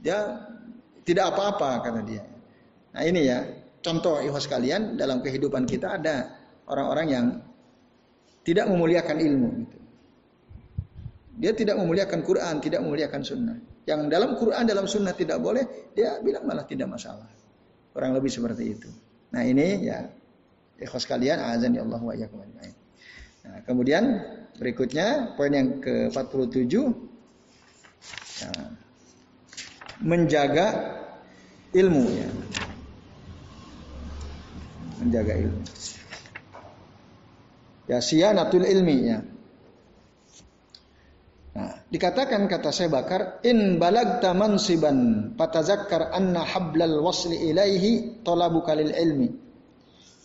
Dia 0.00 0.48
tidak 1.04 1.32
apa-apa 1.36 1.80
kata 1.84 2.00
dia. 2.04 2.24
Nah 2.92 3.02
ini 3.04 3.24
ya 3.24 3.44
contoh 3.80 4.20
ikhwas 4.20 4.48
kalian 4.48 5.00
dalam 5.00 5.24
kehidupan 5.24 5.64
kita 5.64 6.00
ada 6.00 6.28
orang-orang 6.68 7.06
yang 7.08 7.26
tidak 8.44 8.68
memuliakan 8.68 9.16
ilmu. 9.20 9.48
Gitu. 9.64 9.78
Dia 11.40 11.52
tidak 11.56 11.80
memuliakan 11.80 12.20
Quran, 12.20 12.54
tidak 12.60 12.80
memuliakan 12.84 13.22
Sunnah. 13.24 13.56
Yang 13.88 14.00
dalam 14.12 14.36
Quran, 14.36 14.64
dalam 14.68 14.84
Sunnah 14.84 15.16
tidak 15.16 15.40
boleh, 15.40 15.92
dia 15.96 16.20
bilang 16.20 16.44
malah 16.44 16.68
tidak 16.68 16.92
masalah. 16.92 17.32
Kurang 17.96 18.12
lebih 18.12 18.28
seperti 18.28 18.64
itu. 18.76 18.90
Nah 19.30 19.42
ini 19.46 19.86
ya 19.86 20.10
ikhwas 20.80 21.06
kalian, 21.06 21.38
azan 21.38 21.76
ya 21.76 21.86
Allah 21.86 22.00
wa 22.02 22.14
Nah, 23.40 23.56
kemudian 23.64 24.20
berikutnya 24.60 25.32
poin 25.32 25.48
yang 25.48 25.80
ke-47 25.80 26.74
nah, 28.44 28.68
menjaga 30.04 30.66
ilmu 31.72 32.04
ya. 32.04 32.28
Menjaga 35.00 35.32
ilmu. 35.40 35.62
Ya 37.88 37.98
siyanatul 38.04 38.68
ilmi 38.68 38.96
ya. 39.08 39.24
Nah, 41.50 41.82
dikatakan 41.90 42.46
kata 42.46 42.70
saya 42.70 42.86
bakar 42.86 43.42
in 43.42 43.82
balagta 43.82 44.30
mansiban 44.30 45.32
fatazakkar 45.34 46.14
anna 46.14 46.46
hablal 46.46 47.02
wasli 47.02 47.50
ilaihi 47.50 48.22
talabuka 48.22 48.78
lil 48.78 48.94
ilmi. 48.94 49.28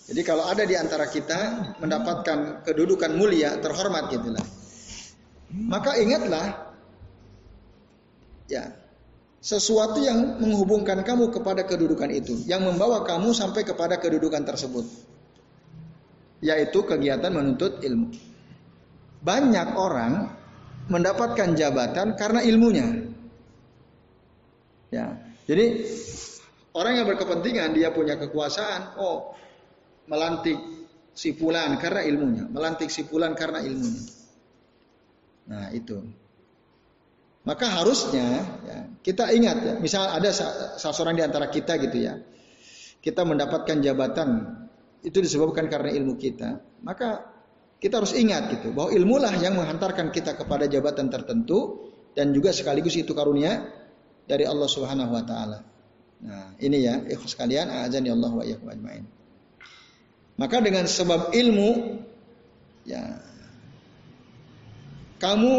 Jadi 0.06 0.22
kalau 0.22 0.46
ada 0.46 0.62
di 0.70 0.78
antara 0.78 1.10
kita 1.10 1.74
mendapatkan 1.82 2.62
kedudukan 2.62 3.10
mulia, 3.18 3.58
terhormat 3.58 4.14
gitulah. 4.14 4.46
Maka 5.50 5.98
ingatlah 5.98 6.46
ya, 8.46 8.70
sesuatu 9.42 10.06
yang 10.06 10.38
menghubungkan 10.38 11.02
kamu 11.02 11.34
kepada 11.34 11.66
kedudukan 11.66 12.14
itu, 12.14 12.38
yang 12.46 12.62
membawa 12.62 13.02
kamu 13.02 13.34
sampai 13.34 13.66
kepada 13.66 13.98
kedudukan 13.98 14.46
tersebut. 14.46 14.86
Yaitu 16.46 16.86
kegiatan 16.86 17.34
menuntut 17.34 17.82
ilmu. 17.82 18.14
Banyak 19.26 19.74
orang 19.74 20.45
mendapatkan 20.90 21.58
jabatan 21.58 22.14
karena 22.14 22.42
ilmunya. 22.46 22.88
Ya. 24.94 25.18
Jadi 25.46 25.86
orang 26.74 26.94
yang 27.02 27.06
berkepentingan 27.10 27.74
dia 27.78 27.90
punya 27.94 28.18
kekuasaan, 28.18 28.98
oh 28.98 29.34
melantik 30.10 30.58
si 31.16 31.34
fulan 31.34 31.78
karena 31.78 32.02
ilmunya, 32.06 32.46
melantik 32.50 32.90
si 32.90 33.06
fulan 33.06 33.34
karena 33.34 33.62
ilmunya. 33.62 34.04
Nah, 35.46 35.70
itu. 35.74 36.02
Maka 37.46 37.70
harusnya 37.70 38.42
ya, 38.66 38.80
kita 39.06 39.30
ingat 39.30 39.58
ya, 39.62 39.74
misal 39.78 40.10
ada 40.10 40.34
salah 40.34 41.14
di 41.14 41.22
antara 41.22 41.46
kita 41.46 41.78
gitu 41.78 41.98
ya. 42.02 42.18
Kita 43.06 43.22
mendapatkan 43.22 43.86
jabatan 43.86 44.30
itu 45.06 45.22
disebabkan 45.22 45.70
karena 45.70 45.94
ilmu 45.94 46.18
kita. 46.18 46.58
Maka 46.82 47.35
kita 47.80 48.02
harus 48.02 48.16
ingat 48.16 48.50
gitu 48.56 48.72
bahwa 48.72 48.90
ilmulah 48.96 49.34
yang 49.38 49.60
menghantarkan 49.60 50.10
kita 50.10 50.36
kepada 50.40 50.66
jabatan 50.66 51.12
tertentu 51.12 51.92
dan 52.16 52.32
juga 52.32 52.56
sekaligus 52.56 52.96
itu 52.96 53.12
karunia 53.12 53.68
dari 54.26 54.48
Allah 54.48 54.70
Subhanahu 54.70 55.12
wa 55.12 55.24
taala. 55.28 55.60
Nah, 56.26 56.56
ini 56.58 56.88
ya 56.88 57.04
ikhlas 57.06 57.36
kalian, 57.36 57.70
azan 57.70 58.08
Allah 58.08 58.32
wa 58.32 58.42
iyyakum 58.42 58.72
ajmain. 58.72 59.06
Maka 60.36 60.58
dengan 60.64 60.88
sebab 60.88 61.32
ilmu 61.32 62.00
ya 62.88 63.20
kamu 65.20 65.56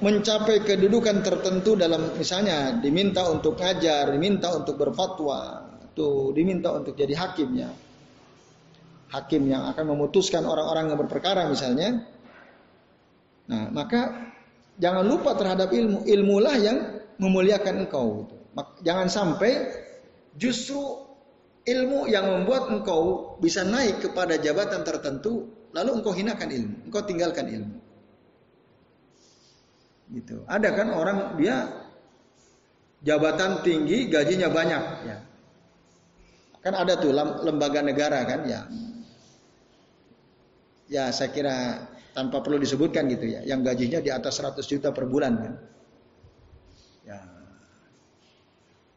mencapai 0.00 0.62
kedudukan 0.62 1.20
tertentu 1.20 1.74
dalam 1.74 2.14
misalnya 2.14 2.78
diminta 2.78 3.26
untuk 3.26 3.58
ngajar, 3.58 4.10
diminta 4.14 4.54
untuk 4.54 4.78
berfatwa, 4.78 5.66
tuh 5.92 6.30
diminta 6.32 6.72
untuk 6.72 6.94
jadi 6.94 7.14
hakimnya. 7.18 7.89
Hakim 9.10 9.50
yang 9.50 9.66
akan 9.74 9.90
memutuskan 9.90 10.46
orang-orang 10.46 10.94
yang 10.94 10.98
berperkara 10.98 11.50
misalnya. 11.50 12.06
Nah, 13.50 13.66
maka 13.74 14.30
jangan 14.78 15.02
lupa 15.02 15.34
terhadap 15.34 15.74
ilmu. 15.74 16.06
Ilmulah 16.06 16.56
yang 16.62 16.78
memuliakan 17.18 17.86
engkau. 17.86 18.30
Jangan 18.86 19.10
sampai 19.10 19.66
justru 20.38 20.78
ilmu 21.66 22.06
yang 22.06 22.26
membuat 22.30 22.70
engkau 22.70 23.34
bisa 23.42 23.66
naik 23.66 24.00
kepada 24.00 24.38
jabatan 24.38 24.86
tertentu, 24.86 25.50
lalu 25.74 26.00
engkau 26.00 26.14
hinakan 26.14 26.48
ilmu, 26.50 26.76
engkau 26.88 27.02
tinggalkan 27.02 27.46
ilmu. 27.50 27.76
Gitu. 30.10 30.42
Ada 30.46 30.74
kan 30.74 30.88
orang 30.90 31.38
dia 31.38 31.66
jabatan 33.02 33.62
tinggi, 33.62 34.10
gajinya 34.10 34.50
banyak, 34.50 34.84
ya. 35.06 35.18
Kan 36.60 36.74
ada 36.76 36.98
tuh 36.98 37.14
lembaga 37.16 37.80
negara 37.80 38.20
kan, 38.26 38.44
ya. 38.44 38.66
Ya, 40.90 41.14
saya 41.14 41.30
kira 41.30 41.86
tanpa 42.10 42.42
perlu 42.42 42.58
disebutkan 42.58 43.06
gitu 43.06 43.30
ya, 43.30 43.46
yang 43.46 43.62
gajinya 43.62 44.02
di 44.02 44.10
atas 44.10 44.42
100 44.42 44.58
juta 44.66 44.90
per 44.90 45.06
bulan 45.06 45.32
kan. 45.38 45.54
Ya. 47.06 47.18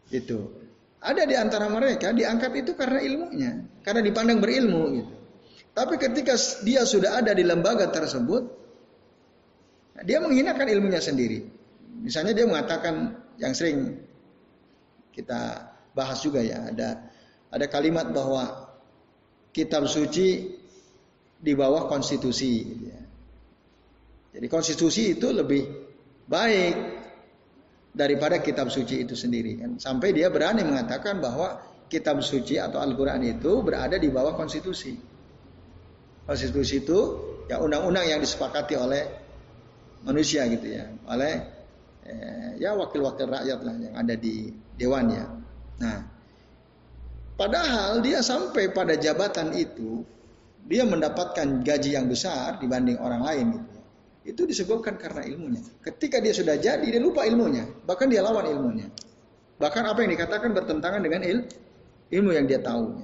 Itu. 0.10 0.58
Ada 1.04 1.30
di 1.30 1.36
antara 1.38 1.70
mereka 1.70 2.10
diangkat 2.16 2.66
itu 2.66 2.72
karena 2.74 2.98
ilmunya, 3.04 3.52
karena 3.86 4.02
dipandang 4.02 4.42
berilmu 4.42 4.84
gitu. 4.98 5.14
Tapi 5.74 5.98
ketika 6.02 6.34
dia 6.66 6.82
sudah 6.86 7.22
ada 7.22 7.34
di 7.34 7.44
lembaga 7.46 7.90
tersebut, 7.90 8.46
dia 10.02 10.18
menghinakan 10.18 10.70
ilmunya 10.70 11.02
sendiri. 11.02 11.46
Misalnya 12.02 12.34
dia 12.34 12.46
mengatakan 12.50 13.20
yang 13.38 13.54
sering 13.54 14.02
kita 15.14 15.70
bahas 15.94 16.22
juga 16.26 16.42
ya, 16.42 16.74
ada 16.74 17.10
ada 17.54 17.66
kalimat 17.70 18.10
bahwa 18.10 18.74
kitab 19.54 19.86
suci 19.86 20.58
di 21.44 21.52
bawah 21.52 21.92
konstitusi. 21.92 22.64
Jadi 24.32 24.48
konstitusi 24.48 25.20
itu 25.20 25.28
lebih 25.30 25.68
baik 26.24 26.76
daripada 27.92 28.40
kitab 28.40 28.72
suci 28.72 29.04
itu 29.04 29.14
sendiri 29.14 29.60
kan. 29.60 29.72
Sampai 29.78 30.16
dia 30.16 30.32
berani 30.32 30.64
mengatakan 30.64 31.20
bahwa 31.20 31.60
kitab 31.92 32.24
suci 32.24 32.58
atau 32.58 32.80
Al-Qur'an 32.80 33.22
itu 33.22 33.62
berada 33.62 34.00
di 34.00 34.08
bawah 34.08 34.34
konstitusi. 34.34 34.96
Konstitusi 36.24 36.82
itu 36.82 37.00
ya 37.52 37.60
undang-undang 37.60 38.08
yang 38.08 38.24
disepakati 38.24 38.80
oleh 38.80 39.04
manusia 40.08 40.48
gitu 40.48 40.80
ya, 40.80 40.88
oleh 41.12 41.34
eh, 42.08 42.50
ya 42.64 42.72
wakil-wakil 42.80 43.28
rakyat 43.28 43.60
lah 43.62 43.76
yang 43.78 43.94
ada 44.00 44.16
di 44.16 44.50
dewan 44.80 45.12
ya. 45.12 45.28
Nah, 45.84 46.00
padahal 47.36 48.00
dia 48.00 48.24
sampai 48.24 48.72
pada 48.72 48.96
jabatan 48.96 49.52
itu 49.52 50.08
dia 50.64 50.88
mendapatkan 50.88 51.62
gaji 51.62 52.00
yang 52.00 52.08
besar 52.08 52.58
dibanding 52.60 52.96
orang 53.00 53.22
lain 53.22 53.46
gitu. 53.60 53.74
Itu 54.24 54.42
disebabkan 54.48 54.96
karena 54.96 55.28
ilmunya. 55.28 55.60
Ketika 55.84 56.24
dia 56.24 56.32
sudah 56.32 56.56
jadi, 56.56 56.88
dia 56.88 57.02
lupa 57.04 57.28
ilmunya. 57.28 57.68
Bahkan 57.84 58.08
dia 58.08 58.24
lawan 58.24 58.48
ilmunya. 58.48 58.88
Bahkan 59.60 59.84
apa 59.84 60.00
yang 60.00 60.16
dikatakan 60.16 60.56
bertentangan 60.56 61.04
dengan 61.04 61.28
il, 61.28 61.44
ilmu 62.08 62.32
yang 62.32 62.48
dia 62.48 62.64
tahu. 62.64 63.04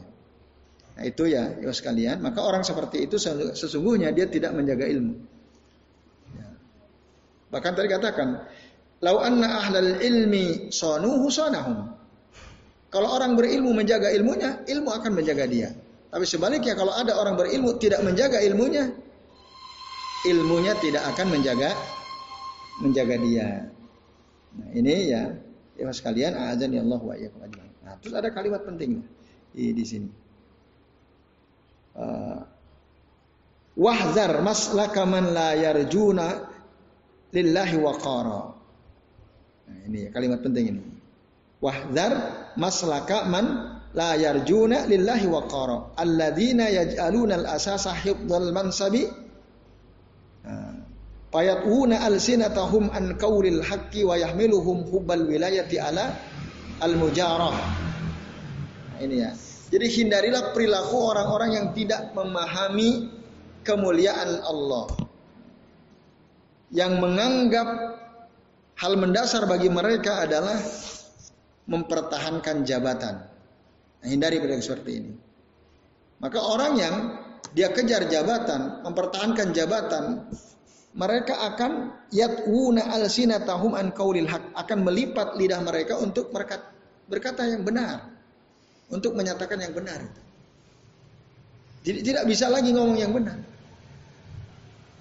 Nah 0.96 1.04
itu 1.04 1.28
ya, 1.28 1.60
ya 1.60 1.76
sekalian. 1.76 2.24
Maka 2.24 2.40
orang 2.40 2.64
seperti 2.64 3.04
itu 3.04 3.20
sesungguhnya 3.52 4.16
dia 4.16 4.32
tidak 4.32 4.56
menjaga 4.56 4.88
ilmu. 4.88 5.14
Ya. 6.40 6.48
Bahkan 7.52 7.72
tadi 7.76 7.88
katakan, 7.92 8.48
Lau 9.00 9.20
anna 9.20 9.64
ahlal 9.64 10.00
ilmi 10.00 10.72
sonuhu 10.72 11.28
sonahum. 11.32 11.88
Kalau 12.92 13.12
orang 13.12 13.36
berilmu 13.36 13.76
menjaga 13.76 14.12
ilmunya, 14.12 14.64
ilmu 14.68 14.90
akan 14.92 15.12
menjaga 15.20 15.46
dia. 15.48 15.70
Tapi 16.10 16.26
sebaliknya 16.26 16.74
kalau 16.74 16.90
ada 16.90 17.14
orang 17.22 17.38
berilmu 17.38 17.78
tidak 17.78 18.02
menjaga 18.02 18.42
ilmunya, 18.42 18.90
ilmunya 20.26 20.74
tidak 20.82 21.06
akan 21.14 21.28
menjaga 21.30 21.70
menjaga 22.82 23.16
dia. 23.22 23.50
Nah, 24.58 24.70
ini 24.74 25.14
ya 25.14 25.38
ya 25.78 25.94
sekalian 25.94 26.34
azan 26.34 26.74
ya 26.74 26.82
Allah 26.82 27.00
wa 27.00 27.14
iyyakum 27.14 27.46
Nah, 27.86 27.94
terus 28.02 28.14
ada 28.14 28.30
kalimat 28.34 28.66
penting 28.66 29.06
di, 29.54 29.74
di 29.74 29.86
sini. 29.86 30.10
Uh, 31.94 32.42
wahzar 33.78 34.42
maslaka 34.46 35.06
man 35.06 35.30
la 35.30 35.58
yarjuna 35.58 36.50
lillahi 37.34 37.78
waqara. 37.78 38.42
Nah, 39.70 39.78
ini 39.86 40.10
kalimat 40.10 40.42
penting 40.42 40.66
ini. 40.74 40.84
Wahzar 41.62 42.12
maslaka 42.58 43.30
man 43.30 43.79
la 43.94 44.14
yarjuna 44.16 44.86
lillahi 44.86 45.28
waqara. 45.30 45.96
Alladzina 45.98 46.70
yaj'aluna 46.70 47.46
al-asasa 47.46 47.94
hifdzal 47.94 48.54
mansabi 48.54 49.10
fayatuna 51.30 52.06
alsinatahum 52.10 52.90
an 52.90 53.14
qaulil 53.22 53.62
haqqi 53.62 54.02
wa 54.02 54.18
yahmiluhum 54.18 54.90
hubbal 54.90 55.30
wilayati 55.30 55.78
ala 55.78 56.18
al-mujarah 56.82 57.54
ini 59.00 59.24
ya. 59.24 59.32
Jadi 59.70 59.86
hindarilah 59.86 60.52
perilaku 60.52 60.98
orang-orang 60.98 61.52
yang 61.54 61.68
tidak 61.78 62.10
memahami 62.18 63.14
kemuliaan 63.62 64.42
Allah. 64.42 64.90
Yang 66.74 66.94
menganggap 66.98 67.70
hal 68.82 68.94
mendasar 68.98 69.46
bagi 69.46 69.70
mereka 69.70 70.26
adalah 70.26 70.58
mempertahankan 71.70 72.66
jabatan. 72.66 73.30
Nah, 74.00 74.08
hindari 74.08 74.40
perilaku 74.40 74.64
seperti 74.64 74.92
ini. 74.96 75.12
Maka 76.20 76.40
orang 76.40 76.74
yang 76.80 76.96
dia 77.56 77.72
kejar 77.72 78.08
jabatan, 78.08 78.84
mempertahankan 78.84 79.56
jabatan, 79.56 80.28
mereka 80.96 81.38
akan 81.54 81.96
yatwuna 82.12 82.92
alsinatahum 82.96 83.76
an 83.76 83.92
qaulil 83.96 84.28
haq, 84.28 84.44
akan 84.56 84.84
melipat 84.84 85.36
lidah 85.40 85.62
mereka 85.64 86.00
untuk 86.00 86.32
mereka 86.36 86.60
berkata 87.10 87.48
yang 87.48 87.64
benar, 87.64 88.10
untuk 88.92 89.16
menyatakan 89.16 89.60
yang 89.60 89.74
benar. 89.74 90.04
Jadi 91.84 92.00
tidak 92.04 92.24
bisa 92.28 92.52
lagi 92.52 92.76
ngomong 92.76 92.98
yang 93.00 93.16
benar. 93.16 93.40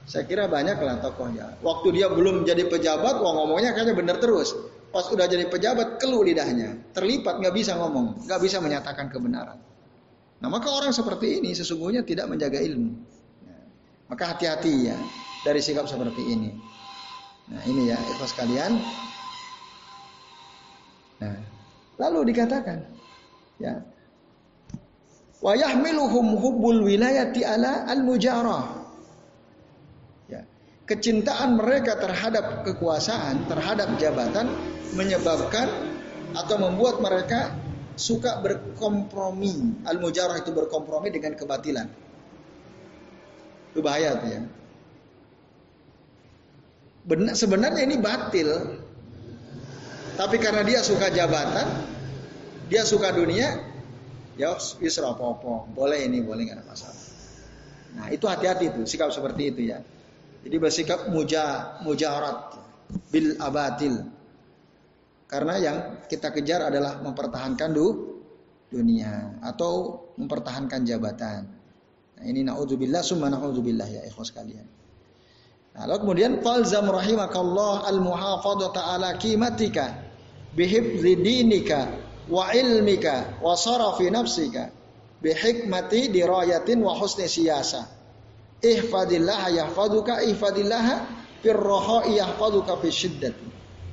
Saya 0.08 0.24
kira 0.24 0.48
banyak 0.48 0.80
lah 0.80 1.04
tokohnya. 1.04 1.60
Waktu 1.60 2.00
dia 2.00 2.08
belum 2.08 2.48
jadi 2.48 2.64
pejabat, 2.64 3.20
wah 3.20 3.32
ngomongnya 3.44 3.76
kayaknya 3.76 3.92
benar 3.98 4.16
terus. 4.22 4.56
Pas 4.88 5.04
udah 5.12 5.28
jadi 5.28 5.46
pejabat, 5.52 6.00
keluh 6.00 6.24
lidahnya. 6.24 6.76
Terlipat, 6.96 7.44
nggak 7.44 7.54
bisa 7.54 7.76
ngomong. 7.76 8.24
nggak 8.24 8.40
bisa 8.40 8.58
menyatakan 8.58 9.12
kebenaran. 9.12 9.60
Nah 10.38 10.48
maka 10.48 10.70
orang 10.70 10.94
seperti 10.94 11.42
ini 11.42 11.50
sesungguhnya 11.50 12.06
tidak 12.06 12.30
menjaga 12.30 12.62
ilmu. 12.62 12.94
Ya. 13.42 13.58
Maka 14.06 14.24
hati-hati 14.34 14.74
ya 14.86 14.96
dari 15.42 15.58
sikap 15.58 15.90
seperti 15.90 16.22
ini. 16.22 16.54
Nah 17.50 17.60
ini 17.66 17.90
ya 17.90 17.98
ikhlas 17.98 18.32
kalian. 18.38 18.78
Nah 21.18 21.34
lalu 21.98 22.30
dikatakan 22.30 22.78
ya 23.58 23.82
wa 25.42 25.52
yahmiluhum 25.58 26.38
hubbul 26.38 26.86
wilayati 26.86 27.42
ala 27.42 27.90
al-mujarah 27.90 28.77
kecintaan 30.88 31.60
mereka 31.60 32.00
terhadap 32.00 32.64
kekuasaan, 32.64 33.44
terhadap 33.44 34.00
jabatan 34.00 34.48
menyebabkan 34.96 35.68
atau 36.32 36.56
membuat 36.56 37.04
mereka 37.04 37.52
suka 37.94 38.40
berkompromi. 38.40 39.84
Al-mujarah 39.84 40.40
itu 40.40 40.50
berkompromi 40.50 41.12
dengan 41.12 41.36
kebatilan. 41.36 41.86
Itu 43.76 43.84
bahaya 43.84 44.16
tuh 44.16 44.28
ya. 44.32 44.42
Benar, 47.04 47.34
sebenarnya 47.36 47.82
ini 47.84 47.96
batil. 48.00 48.80
Tapi 50.16 50.36
karena 50.40 50.66
dia 50.66 50.82
suka 50.82 51.14
jabatan, 51.14 51.68
dia 52.66 52.82
suka 52.82 53.14
dunia, 53.14 53.54
ya 54.34 54.58
yusra 54.82 55.14
popo, 55.14 55.70
boleh 55.70 56.02
ini, 56.02 56.24
boleh 56.26 56.42
nggak 56.42 56.58
ada 56.58 56.66
masalah. 56.66 57.02
Nah 57.94 58.06
itu 58.10 58.26
hati-hati 58.26 58.74
tuh 58.74 58.82
sikap 58.82 59.14
seperti 59.14 59.54
itu 59.54 59.62
ya. 59.70 59.78
Jadi 60.42 60.56
bersikap 60.56 61.10
muja 61.10 61.76
mujarat 61.82 62.58
bil 63.10 63.34
abatil. 63.42 64.06
Karena 65.28 65.54
yang 65.60 65.76
kita 66.08 66.32
kejar 66.32 66.72
adalah 66.72 67.04
mempertahankan 67.04 67.68
du, 67.74 67.86
dunia 68.72 69.40
atau 69.44 70.04
mempertahankan 70.16 70.88
jabatan. 70.88 71.42
Nah, 72.16 72.24
ini 72.24 72.42
naudzubillah 72.48 73.04
summa 73.04 73.28
naudzubillah 73.28 73.88
ya 73.88 74.02
ikhwas 74.08 74.32
kalian. 74.32 74.64
Nah, 75.76 75.84
lalu 75.84 76.00
kemudian 76.00 76.32
falzam 76.40 76.88
rahimakallah 76.88 77.84
al 77.84 78.00
muhafadzata 78.00 78.96
ala 78.96 79.20
qimatika 79.20 80.00
bihifzi 80.56 81.12
dinika 81.20 81.92
wa 82.32 82.48
ilmika 82.56 83.40
wa 83.44 83.52
sarafi 83.52 84.08
nafsika 84.08 84.72
bihikmati 85.20 86.08
dirayatin 86.08 86.80
wa 86.80 86.96
husni 86.96 87.28
siyasah 87.28 87.97
ihfadillah 88.62 89.54
yahfaduka 89.54 90.22
ihfadillah 90.26 91.06
firroho 91.42 92.06
yahfaduka 92.10 92.78
fi 92.82 92.88
syiddat. 92.90 93.34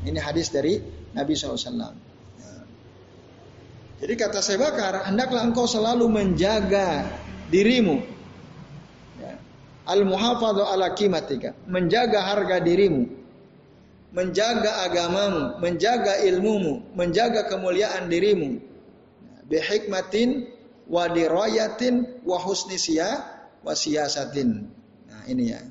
Ini 0.05 0.19
hadis 0.21 0.53
dari 0.53 0.81
Nabi 1.13 1.33
SAW. 1.33 1.97
Jadi 3.95 4.13
kata 4.19 4.43
saya 4.43 4.59
bakar, 4.59 5.07
hendaklah 5.07 5.41
engkau 5.41 5.65
selalu 5.65 6.05
menjaga 6.11 7.07
dirimu. 7.47 8.03
Ya. 9.17 9.39
Al-muhafadhu 9.87 10.61
ala 10.61 10.91
kimatika. 10.93 11.55
Menjaga 11.65 12.21
harga 12.21 12.59
dirimu. 12.59 13.07
Menjaga 14.11 14.83
agamamu. 14.83 15.57
Menjaga 15.63 16.21
ilmumu. 16.27 16.83
Menjaga 16.93 17.47
kemuliaan 17.47 18.11
dirimu. 18.11 18.59
Bihikmatin 19.47 20.51
wa 20.91 21.09
dirayatin 21.09 22.21
wa 22.27 22.37
husni 22.37 22.77
siyah 22.77 23.34
wasiyasatin. 23.65 24.69
Nah, 25.09 25.23
ini 25.25 25.51
ya. 25.51 25.61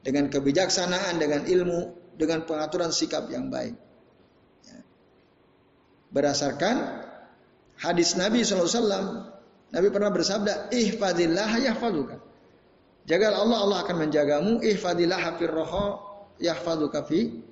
Dengan 0.00 0.30
kebijaksanaan, 0.32 1.20
dengan 1.20 1.44
ilmu, 1.44 2.14
dengan 2.16 2.46
pengaturan 2.46 2.94
sikap 2.94 3.28
yang 3.28 3.50
baik. 3.52 3.76
Ya. 4.64 4.78
Berdasarkan 6.14 6.76
hadis 7.76 8.16
Nabi 8.16 8.46
SAW, 8.46 9.28
Nabi 9.74 9.86
pernah 9.92 10.08
bersabda, 10.14 10.72
ihfadillah 10.72 11.50
yahfaduka. 11.60 12.22
Jaga 13.04 13.34
Allah, 13.34 13.58
Allah 13.66 13.78
akan 13.84 13.96
menjagamu. 14.06 14.52
Ihfadillah 14.62 15.36
firroho 15.36 15.98
yahfaduka 16.38 17.02
fi 17.04 17.42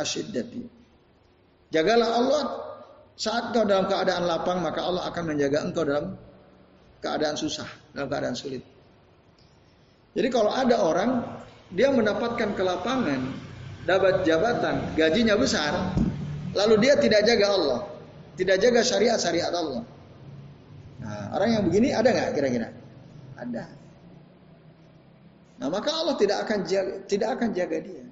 asyiddati. 0.00 0.64
Jagalah 1.72 2.08
Allah 2.08 2.42
saat 3.16 3.52
kau 3.52 3.64
dalam 3.64 3.88
keadaan 3.88 4.24
lapang, 4.24 4.64
maka 4.64 4.80
Allah 4.84 5.08
akan 5.08 5.36
menjaga 5.36 5.64
engkau 5.64 5.84
dalam 5.84 6.16
keadaan 7.02 7.34
susah, 7.34 7.66
dalam 7.92 8.06
keadaan 8.06 8.38
sulit. 8.38 8.62
Jadi 10.14 10.28
kalau 10.30 10.54
ada 10.54 10.78
orang 10.78 11.10
dia 11.74 11.90
mendapatkan 11.90 12.54
kelapangan, 12.54 13.20
dapat 13.84 14.22
jabatan, 14.22 14.94
gajinya 14.94 15.34
besar, 15.34 15.92
lalu 16.54 16.78
dia 16.78 16.94
tidak 17.00 17.26
jaga 17.26 17.46
Allah, 17.50 17.80
tidak 18.38 18.62
jaga 18.62 18.80
syariat-syariat 18.86 19.50
Allah. 19.50 19.82
Nah, 21.02 21.34
orang 21.34 21.48
yang 21.58 21.62
begini 21.66 21.90
ada 21.90 22.14
nggak 22.14 22.30
kira-kira? 22.38 22.68
Ada. 23.34 23.64
Nah, 25.58 25.68
maka 25.72 25.90
Allah 25.90 26.14
tidak 26.14 26.46
akan 26.46 26.58
jaga, 26.62 26.92
tidak 27.10 27.28
akan 27.34 27.48
jaga 27.50 27.76
dia. 27.82 28.04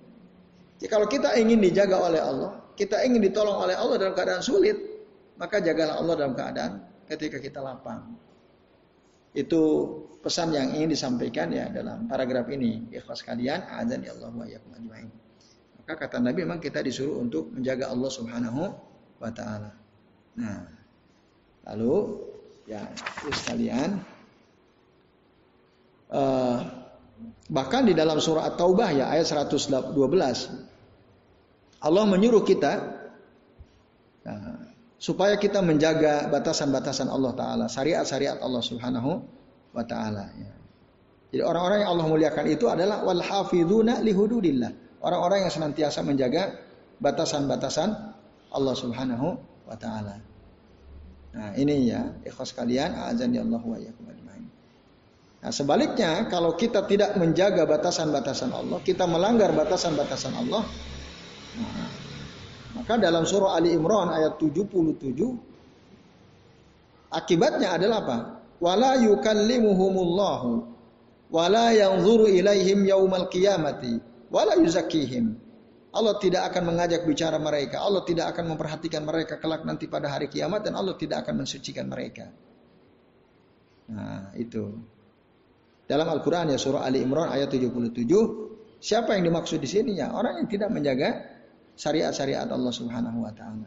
Jadi 0.81 0.89
kalau 0.89 1.07
kita 1.07 1.37
ingin 1.37 1.61
dijaga 1.61 2.01
oleh 2.01 2.19
Allah, 2.19 2.57
kita 2.75 3.05
ingin 3.05 3.21
ditolong 3.21 3.61
oleh 3.69 3.77
Allah 3.77 4.01
dalam 4.01 4.17
keadaan 4.17 4.41
sulit, 4.41 4.81
maka 5.37 5.61
jagalah 5.61 6.01
Allah 6.01 6.15
dalam 6.17 6.33
keadaan 6.33 6.81
ketika 7.07 7.37
kita 7.37 7.61
lapang. 7.61 8.17
Itu 9.31 9.63
pesan 10.21 10.53
yang 10.53 10.77
ingin 10.77 10.91
disampaikan 10.93 11.49
ya 11.51 11.71
dalam 11.73 12.07
paragraf 12.11 12.47
ini. 12.53 12.91
Ikhlas 12.93 13.25
kalian, 13.25 13.63
azan 13.67 14.05
ya 14.05 14.13
Allah 14.19 14.31
wa 14.31 14.47
ajma'in. 14.47 15.11
Maka 15.81 16.07
kata 16.07 16.23
Nabi 16.23 16.47
memang 16.47 16.63
kita 16.63 16.85
disuruh 16.85 17.19
untuk 17.19 17.51
menjaga 17.51 17.91
Allah 17.91 18.11
Subhanahu 18.13 18.63
wa 19.19 19.31
taala. 19.35 19.75
Nah, 20.39 20.63
lalu 21.67 22.23
ya 22.71 22.87
sekalian 23.35 23.99
uh, 26.15 26.59
bahkan 27.51 27.83
di 27.83 27.93
dalam 27.93 28.23
surah 28.23 28.47
At-Taubah 28.55 28.95
ya 28.95 29.11
ayat 29.11 29.27
112 29.27 29.91
Allah 31.81 32.05
menyuruh 32.07 32.47
kita 32.47 32.73
uh, 34.31 34.70
supaya 35.01 35.41
kita 35.41 35.65
menjaga 35.65 36.29
batasan-batasan 36.29 37.09
Allah 37.09 37.33
Taala, 37.33 37.65
syariat-syariat 37.73 38.37
Allah 38.45 38.61
Subhanahu 38.61 39.11
wa 39.73 39.85
Taala. 39.89 40.29
Ya. 40.37 40.61
Jadi 41.31 41.43
orang-orang 41.47 41.79
yang 41.87 41.91
Allah 41.95 42.07
muliakan 42.11 42.45
itu 42.51 42.67
adalah 42.67 43.07
wal 43.07 43.23
hafiduna 43.23 44.03
lihududillah. 44.03 45.01
Orang-orang 45.01 45.47
yang 45.47 45.53
senantiasa 45.55 46.03
menjaga 46.03 46.59
batasan-batasan 46.99 47.89
Allah 48.51 48.75
Subhanahu 48.75 49.39
wa 49.65 49.77
taala. 49.79 50.19
Nah, 51.31 51.55
ini 51.55 51.87
ya, 51.95 52.11
ikhlas 52.27 52.51
kalian, 52.51 52.99
azan 53.07 53.31
ya 53.31 53.47
Allah 53.47 53.63
wa 53.63 53.79
Nah, 55.41 55.49
sebaliknya 55.49 56.29
kalau 56.29 56.53
kita 56.53 56.85
tidak 56.85 57.17
menjaga 57.17 57.65
batasan-batasan 57.65 58.53
Allah, 58.53 58.77
kita 58.85 59.09
melanggar 59.09 59.49
batasan-batasan 59.57 60.37
Allah, 60.37 60.69
nah, 61.57 61.89
maka 62.77 62.99
dalam 62.99 63.27
surah 63.27 63.55
Ali 63.59 63.75
Imran 63.75 64.11
ayat 64.15 64.39
77 64.39 67.11
akibatnya 67.11 67.75
adalah 67.75 67.99
apa? 68.07 68.19
Wala 68.61 69.01
yukallimuhumullahu 69.01 70.51
wala 71.31 71.73
yanzuru 71.73 72.29
ilaihim 72.29 72.85
yaumal 72.85 73.31
qiyamati 73.33 73.97
wala 74.29 74.59
yuzakkihim 74.59 75.39
Allah 75.91 76.15
tidak 76.23 76.55
akan 76.55 76.71
mengajak 76.71 77.03
bicara 77.03 77.35
mereka. 77.43 77.83
Allah 77.83 78.07
tidak 78.07 78.31
akan 78.31 78.55
memperhatikan 78.55 79.03
mereka 79.03 79.43
kelak 79.43 79.67
nanti 79.67 79.91
pada 79.91 80.07
hari 80.07 80.31
kiamat 80.31 80.63
dan 80.63 80.79
Allah 80.79 80.95
tidak 80.95 81.27
akan 81.27 81.43
mensucikan 81.43 81.91
mereka. 81.91 82.31
Nah, 83.91 84.31
itu. 84.39 84.71
Dalam 85.91 86.07
Al-Qur'an 86.07 86.47
ya 86.47 86.63
surah 86.63 86.87
Ali 86.87 87.03
Imran 87.03 87.35
ayat 87.35 87.51
77, 87.51 88.07
siapa 88.79 89.19
yang 89.19 89.27
dimaksud 89.27 89.59
di 89.59 89.67
sini 89.67 89.99
ya? 89.99 90.15
Orang 90.15 90.39
yang 90.39 90.47
tidak 90.47 90.71
menjaga 90.71 91.27
syariat-syariat 91.77 92.49
Allah 92.49 92.73
Subhanahu 92.73 93.23
wa 93.23 93.33
taala. 93.35 93.67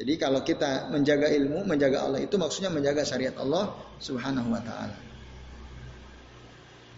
Jadi 0.00 0.16
kalau 0.16 0.40
kita 0.40 0.88
menjaga 0.88 1.28
ilmu, 1.28 1.68
menjaga 1.68 2.08
Allah 2.08 2.24
itu 2.24 2.40
maksudnya 2.40 2.72
menjaga 2.72 3.04
syariat 3.04 3.36
Allah 3.36 3.76
Subhanahu 4.00 4.48
wa 4.48 4.62
taala. 4.64 4.96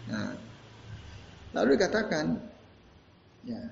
Nah, 0.06 0.30
lalu 1.56 1.78
dikatakan 1.78 2.38
ya. 3.46 3.62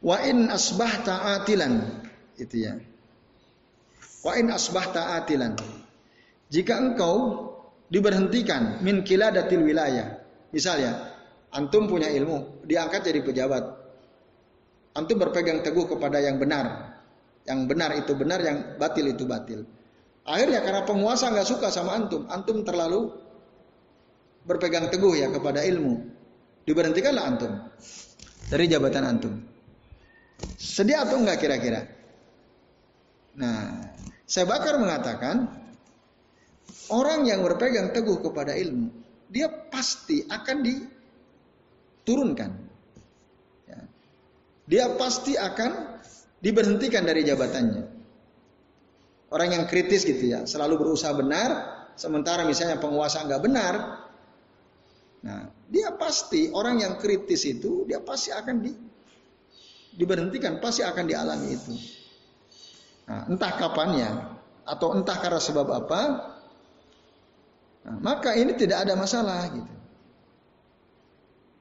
Wa 0.00 0.16
in 0.24 0.48
asbahta 0.48 1.38
atilan 1.38 1.86
itu 2.40 2.66
ya. 2.66 2.74
Wa 4.24 4.34
in 4.40 4.48
asbahta 4.48 5.20
atilan 5.20 5.54
jika 6.50 6.82
engkau 6.82 7.46
diberhentikan 7.90 8.82
min 8.82 9.02
kiladatil 9.06 9.62
wilayah. 9.66 10.18
Misalnya, 10.50 11.09
antum 11.54 11.86
punya 11.90 12.10
ilmu, 12.10 12.66
diangkat 12.66 13.06
jadi 13.06 13.20
pejabat. 13.22 13.64
Antum 14.94 15.16
berpegang 15.18 15.62
teguh 15.62 15.86
kepada 15.86 16.18
yang 16.18 16.38
benar. 16.42 16.96
Yang 17.46 17.60
benar 17.70 17.90
itu 17.96 18.12
benar, 18.14 18.38
yang 18.42 18.76
batil 18.76 19.06
itu 19.10 19.24
batil. 19.24 19.64
Akhirnya 20.26 20.60
karena 20.60 20.82
penguasa 20.84 21.32
nggak 21.32 21.48
suka 21.48 21.72
sama 21.72 21.96
antum, 21.96 22.28
antum 22.28 22.62
terlalu 22.62 23.10
berpegang 24.44 24.90
teguh 24.92 25.16
ya 25.16 25.28
kepada 25.32 25.64
ilmu. 25.64 26.04
Diberhentikanlah 26.68 27.24
antum 27.24 27.52
dari 28.52 28.64
jabatan 28.68 29.04
antum. 29.06 29.34
Sedih 30.60 31.00
atau 31.00 31.20
enggak 31.20 31.40
kira-kira? 31.40 31.84
Nah, 33.40 33.88
saya 34.28 34.44
bakar 34.44 34.76
mengatakan 34.76 35.60
Orang 36.90 37.22
yang 37.22 37.46
berpegang 37.46 37.94
teguh 37.94 38.18
kepada 38.18 38.50
ilmu, 38.58 38.90
dia 39.30 39.46
pasti 39.46 40.26
akan 40.26 40.56
diturunkan. 42.02 42.50
Ya. 43.68 43.80
Dia 44.66 44.84
pasti 44.96 45.36
akan 45.36 46.00
diberhentikan 46.40 47.04
dari 47.04 47.22
jabatannya. 47.22 47.84
Orang 49.30 49.54
yang 49.54 49.64
kritis 49.70 50.02
gitu 50.02 50.34
ya, 50.34 50.42
selalu 50.42 50.82
berusaha 50.82 51.14
benar, 51.14 51.50
sementara 51.94 52.42
misalnya 52.42 52.82
penguasa 52.82 53.22
nggak 53.22 53.42
benar. 53.46 53.74
Nah, 55.20 55.52
dia 55.70 55.94
pasti 55.94 56.50
orang 56.50 56.82
yang 56.82 56.98
kritis 56.98 57.46
itu 57.46 57.86
dia 57.86 58.02
pasti 58.02 58.34
akan 58.34 58.56
di, 58.58 58.72
diberhentikan, 59.94 60.58
pasti 60.58 60.82
akan 60.82 61.04
dialami 61.06 61.48
itu. 61.54 61.74
Nah, 63.06 63.30
entah 63.30 63.52
kapannya 63.54 64.10
atau 64.66 64.98
entah 64.98 65.18
karena 65.22 65.38
sebab 65.38 65.66
apa, 65.70 66.00
Nah, 67.80 67.96
maka 68.00 68.36
ini 68.36 68.52
tidak 68.56 68.84
ada 68.84 68.94
masalah 68.96 69.48
gitu. 69.48 69.74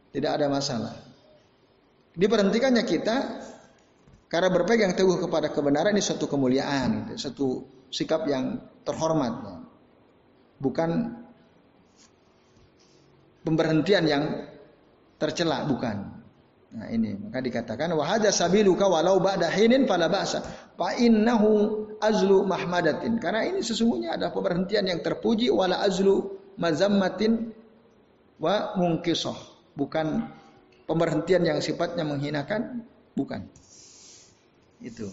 Tidak 0.10 0.32
ada 0.32 0.49
masalah. 0.49 0.95
Diberhentikannya 2.18 2.84
kita 2.84 3.16
karena 4.30 4.49
berpegang 4.53 4.93
teguh 4.93 5.22
kepada 5.22 5.49
kebenaran 5.49 5.93
ini 5.93 6.01
suatu 6.05 6.30
kemuliaan, 6.30 7.10
gitu. 7.10 7.14
satu 7.18 7.47
sikap 7.89 8.26
yang 8.30 8.62
terhormat. 8.86 9.62
Bukan 10.62 10.89
pemberhentian 13.45 14.05
yang 14.05 14.24
tercela, 15.18 15.66
bukan. 15.66 16.20
Nah 16.70 16.86
ini 16.93 17.18
maka 17.18 17.41
dikatakan 17.41 17.89
wahada 17.97 18.30
sabiluka 18.30 18.86
walau 18.86 19.18
ba'da 19.18 19.49
hinin 19.49 19.89
fala 19.89 20.05
ba'sa 20.05 20.45
fa 20.78 20.93
innahu 21.01 21.82
azlu 21.97 22.45
mahmadatin 22.45 23.18
karena 23.18 23.41
ini 23.41 23.66
sesungguhnya 23.66 24.14
ada 24.14 24.30
pemberhentian 24.30 24.86
yang 24.86 25.01
terpuji 25.01 25.49
wala 25.49 25.82
azlu 25.82 26.38
mazammatin 26.62 27.57
wa 28.38 28.78
mungkisah 28.78 29.34
bukan 29.78 30.26
pemberhentian 30.89 31.45
yang 31.45 31.59
sifatnya 31.61 32.01
menghinakan 32.01 32.86
bukan. 33.13 33.45
Itu. 34.82 35.11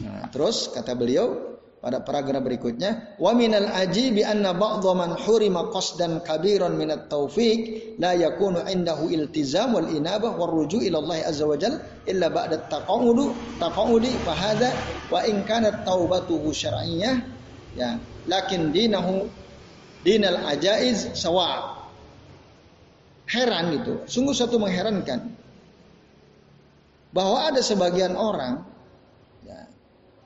Nah 0.00 0.30
terus 0.32 0.70
kata 0.72 0.96
beliau 0.96 1.52
pada 1.82 1.98
paragraf 1.98 2.46
berikutnya 2.46 3.18
wa 3.18 3.34
minal 3.34 3.66
ajibi 3.74 4.22
anna 4.22 4.54
ba'dha 4.54 4.94
man 4.94 5.18
hurima 5.18 5.66
qasdan 5.74 6.22
kabiran 6.22 6.78
min 6.78 6.94
at-taufiq 6.94 7.98
la 7.98 8.14
yakunu 8.14 8.62
indahu 8.70 9.10
iltizam 9.10 9.74
wal 9.74 9.90
inabah 9.90 10.30
war 10.38 10.54
ruju' 10.54 10.78
ila 10.86 11.02
Allah 11.02 11.26
azza 11.26 11.42
wa 11.42 11.58
jal 11.58 11.82
illa 12.06 12.30
ba'da 12.30 12.70
taqawudu 12.70 13.34
taqawudi 13.58 14.14
fa 14.22 14.30
hadha 14.30 14.70
wa 15.10 15.26
in 15.26 15.42
kanat 15.42 15.82
taubatuhu 15.82 16.54
syar'iyyah 16.54 17.18
ya 17.74 17.98
lakin 18.30 18.70
dinahu 18.70 19.26
dinal 20.06 20.38
ajaiz 20.54 21.10
sawa 21.18 21.81
heran 23.30 23.78
gitu 23.80 24.02
sungguh 24.06 24.34
satu 24.34 24.58
mengherankan 24.58 25.32
bahwa 27.12 27.52
ada 27.52 27.60
sebagian 27.60 28.16
orang 28.16 28.64
ya, 29.44 29.68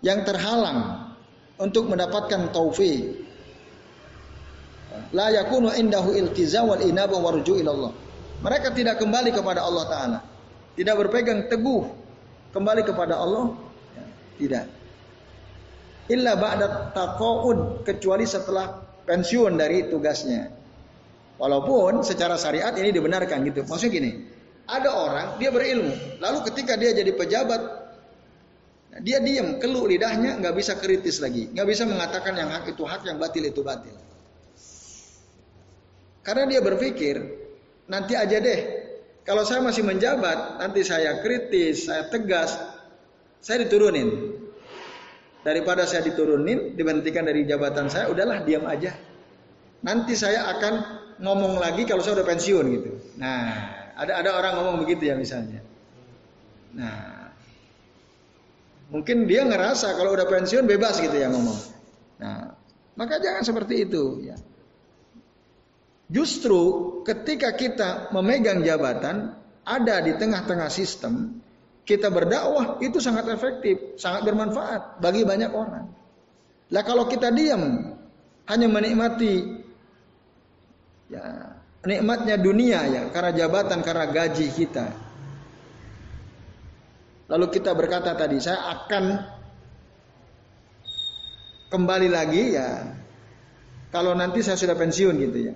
yang 0.06 0.22
terhalang 0.22 1.10
untuk 1.58 1.90
mendapatkan 1.90 2.54
taufik. 2.54 3.26
La 5.12 5.28
yakunu 5.28 5.74
indahu 5.76 6.14
iltizam 6.14 6.72
wal 6.72 6.80
inabah 6.80 7.20
warju 7.20 7.58
ilallah. 7.60 7.92
Mereka 8.40 8.72
tidak 8.72 9.02
kembali 9.02 9.34
kepada 9.34 9.64
Allah 9.66 9.84
Ta'ala. 9.88 10.18
Tidak 10.76 10.94
berpegang 10.94 11.48
teguh 11.48 11.84
kembali 12.52 12.84
kepada 12.84 13.16
Allah. 13.20 13.56
Ya, 13.96 14.04
tidak. 14.40 14.64
Illa 16.12 16.32
ba'da 16.36 16.92
taqa'ud. 16.92 17.84
Kecuali 17.84 18.24
setelah 18.28 18.84
pensiun 19.04 19.56
dari 19.56 19.88
tugasnya. 19.88 20.52
Walaupun 21.36 22.00
secara 22.00 22.40
syariat 22.40 22.72
ini 22.80 22.92
dibenarkan 22.96 23.44
gitu. 23.44 23.64
Maksudnya 23.68 23.92
gini. 23.92 24.12
Ada 24.66 24.90
orang, 24.90 25.26
dia 25.38 25.54
berilmu. 25.54 26.18
Lalu 26.18 26.38
ketika 26.50 26.74
dia 26.74 26.90
jadi 26.90 27.14
pejabat, 27.14 27.62
dia 29.04 29.22
diam, 29.22 29.62
keluh 29.62 29.86
lidahnya, 29.86 30.42
nggak 30.42 30.54
bisa 30.58 30.74
kritis 30.80 31.22
lagi, 31.22 31.52
nggak 31.54 31.66
bisa 31.68 31.86
mengatakan 31.86 32.34
yang 32.34 32.50
hak 32.50 32.74
itu 32.74 32.82
hak, 32.82 33.06
yang 33.06 33.20
batil 33.20 33.46
itu 33.46 33.62
batil. 33.62 33.94
Karena 36.26 36.50
dia 36.50 36.58
berpikir, 36.58 37.14
nanti 37.86 38.18
aja 38.18 38.42
deh, 38.42 38.60
kalau 39.22 39.46
saya 39.46 39.62
masih 39.62 39.86
menjabat, 39.86 40.58
nanti 40.58 40.82
saya 40.82 41.22
kritis, 41.22 41.86
saya 41.86 42.10
tegas, 42.10 42.58
saya 43.38 43.62
diturunin. 43.62 44.34
Daripada 45.46 45.86
saya 45.86 46.02
diturunin, 46.02 46.74
diberhentikan 46.74 47.22
dari 47.22 47.46
jabatan 47.46 47.86
saya, 47.86 48.10
udahlah 48.10 48.42
diam 48.42 48.66
aja. 48.66 48.90
Nanti 49.86 50.18
saya 50.18 50.50
akan 50.58 50.74
ngomong 51.22 51.60
lagi 51.60 51.88
kalau 51.88 52.04
saya 52.04 52.20
udah 52.20 52.28
pensiun 52.28 52.64
gitu. 52.76 52.90
Nah, 53.20 53.52
ada 53.96 54.20
ada 54.20 54.30
orang 54.36 54.52
ngomong 54.60 54.76
begitu 54.84 55.08
ya 55.08 55.14
misalnya. 55.16 55.64
Nah, 56.76 57.26
Mungkin 58.86 59.26
dia 59.26 59.42
ngerasa 59.42 59.98
kalau 59.98 60.14
udah 60.14 60.26
pensiun 60.30 60.66
bebas 60.70 61.02
gitu 61.02 61.18
ya 61.18 61.26
ngomong. 61.26 61.58
Nah, 62.22 62.54
maka 62.94 63.18
jangan 63.18 63.42
seperti 63.42 63.82
itu 63.82 64.30
ya. 64.30 64.38
Justru 66.06 66.62
ketika 67.02 67.50
kita 67.58 68.14
memegang 68.14 68.62
jabatan 68.62 69.34
ada 69.66 69.98
di 69.98 70.14
tengah-tengah 70.14 70.70
sistem, 70.70 71.42
kita 71.82 72.14
berdakwah 72.14 72.78
itu 72.78 73.02
sangat 73.02 73.26
efektif, 73.26 73.98
sangat 73.98 74.22
bermanfaat 74.22 75.02
bagi 75.02 75.26
banyak 75.26 75.50
orang. 75.50 75.90
Lah 76.70 76.82
kalau 76.86 77.10
kita 77.10 77.34
diam 77.34 77.90
hanya 78.46 78.66
menikmati 78.70 79.65
ya 81.10 81.54
nikmatnya 81.86 82.36
dunia 82.38 82.80
ya 82.90 83.02
karena 83.14 83.30
jabatan 83.34 83.80
karena 83.82 84.06
gaji 84.10 84.50
kita 84.50 85.06
Lalu 87.26 87.46
kita 87.58 87.74
berkata 87.74 88.14
tadi, 88.14 88.38
saya 88.38 88.70
akan 88.78 89.04
kembali 91.66 92.06
lagi 92.06 92.54
ya 92.54 92.86
kalau 93.90 94.14
nanti 94.14 94.46
saya 94.46 94.54
sudah 94.54 94.78
pensiun 94.78 95.14
gitu 95.18 95.38
ya. 95.50 95.54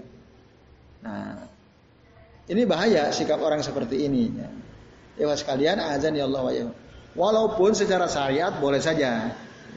Nah, 1.07 1.47
ini 2.51 2.67
bahaya 2.67 3.15
sikap 3.15 3.39
orang 3.39 3.63
seperti 3.63 4.03
ini. 4.03 4.35
Ya. 4.35 4.51
Dewa 5.15 5.39
sekalian, 5.39 5.79
azan 5.79 6.19
ya 6.19 6.27
Allah 6.27 6.45
ya. 6.51 6.67
Walaupun 7.15 7.79
secara 7.79 8.11
syariat 8.11 8.51
boleh 8.59 8.83
saja. 8.83 9.31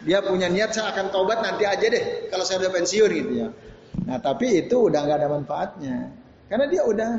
Dia 0.03 0.19
punya 0.25 0.49
niat 0.49 0.73
saya 0.73 0.91
akan 0.91 1.13
taubat 1.13 1.45
nanti 1.45 1.63
aja 1.63 1.85
deh 1.87 2.27
kalau 2.27 2.43
saya 2.43 2.59
sudah 2.65 2.73
pensiun 2.73 3.09
gitu 3.13 3.31
ya. 3.37 3.47
Nah 4.13 4.21
tapi 4.21 4.61
itu 4.61 4.93
udah 4.93 4.99
nggak 5.09 5.17
ada 5.25 5.29
manfaatnya. 5.33 6.13
Karena 6.45 6.69
dia 6.69 6.85
udah 6.85 7.11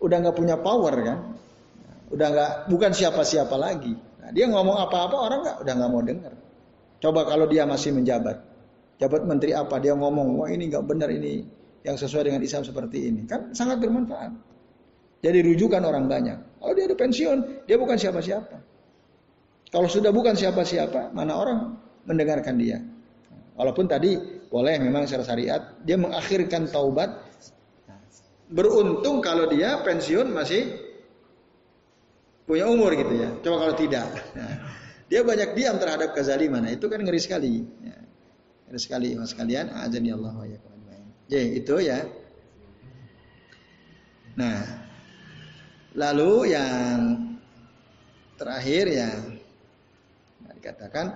udah 0.00 0.16
nggak 0.24 0.36
punya 0.40 0.56
power 0.56 0.96
kan 1.04 1.18
udah 2.08 2.26
nggak 2.32 2.50
bukan 2.72 2.90
siapa-siapa 2.96 3.52
lagi. 3.60 3.92
Nah, 3.92 4.32
dia 4.32 4.48
ngomong 4.48 4.76
apa-apa 4.88 5.16
orang 5.20 5.38
nggak 5.44 5.56
udah 5.68 5.72
nggak 5.76 5.90
mau 5.92 6.00
dengar. 6.00 6.32
Coba 6.96 7.28
kalau 7.28 7.44
dia 7.44 7.68
masih 7.68 7.92
menjabat, 7.92 8.40
jabat 8.96 9.28
menteri 9.28 9.52
apa 9.52 9.76
dia 9.76 9.92
ngomong, 9.92 10.40
wah 10.40 10.48
ini 10.48 10.72
nggak 10.72 10.84
benar 10.88 11.12
ini 11.12 11.44
yang 11.84 12.00
sesuai 12.00 12.32
dengan 12.32 12.40
Islam 12.40 12.64
seperti 12.64 13.12
ini. 13.12 13.28
Kan 13.28 13.52
sangat 13.52 13.84
bermanfaat. 13.84 14.32
Jadi 15.20 15.44
rujukan 15.44 15.84
orang 15.84 16.08
banyak. 16.08 16.38
Kalau 16.56 16.72
dia 16.72 16.88
ada 16.88 16.96
pensiun, 16.96 17.68
dia 17.68 17.76
bukan 17.76 18.00
siapa-siapa. 18.00 18.56
Kalau 19.68 19.88
sudah 19.92 20.08
bukan 20.08 20.32
siapa-siapa, 20.32 21.12
mana 21.12 21.36
orang 21.36 21.76
mendengarkan 22.08 22.56
dia. 22.56 22.80
Walaupun 23.56 23.84
tadi 23.86 24.33
boleh 24.48 24.76
memang 24.80 25.08
secara 25.08 25.24
syariat, 25.24 25.62
dia 25.82 25.96
mengakhirkan 25.96 26.68
taubat. 26.68 27.20
Beruntung 28.44 29.24
kalau 29.24 29.48
dia 29.48 29.80
pensiun 29.80 30.30
masih 30.30 30.68
punya 32.44 32.68
umur 32.68 32.92
gitu 32.92 33.14
ya. 33.16 33.28
Coba 33.40 33.68
kalau 33.68 33.74
tidak. 33.74 34.06
dia 35.10 35.20
banyak 35.24 35.56
diam 35.56 35.76
terhadap 35.80 36.12
kezaliman. 36.12 36.64
Nah, 36.68 36.72
itu 36.72 36.86
kan 36.86 37.00
ngeri 37.00 37.20
sekali. 37.20 37.64
Ya. 37.82 37.98
Ngeri 38.68 38.80
sekali 38.80 39.08
mas 39.16 39.32
kalian. 39.32 39.72
Azan 39.72 40.04
ya 40.04 40.14
Allah 40.14 40.60
Jadi 41.24 41.46
itu 41.56 41.74
ya. 41.80 42.04
Nah, 44.36 44.60
lalu 45.96 46.52
yang 46.52 46.98
terakhir 48.34 48.84
ya 48.90 49.10
dikatakan 50.64 51.12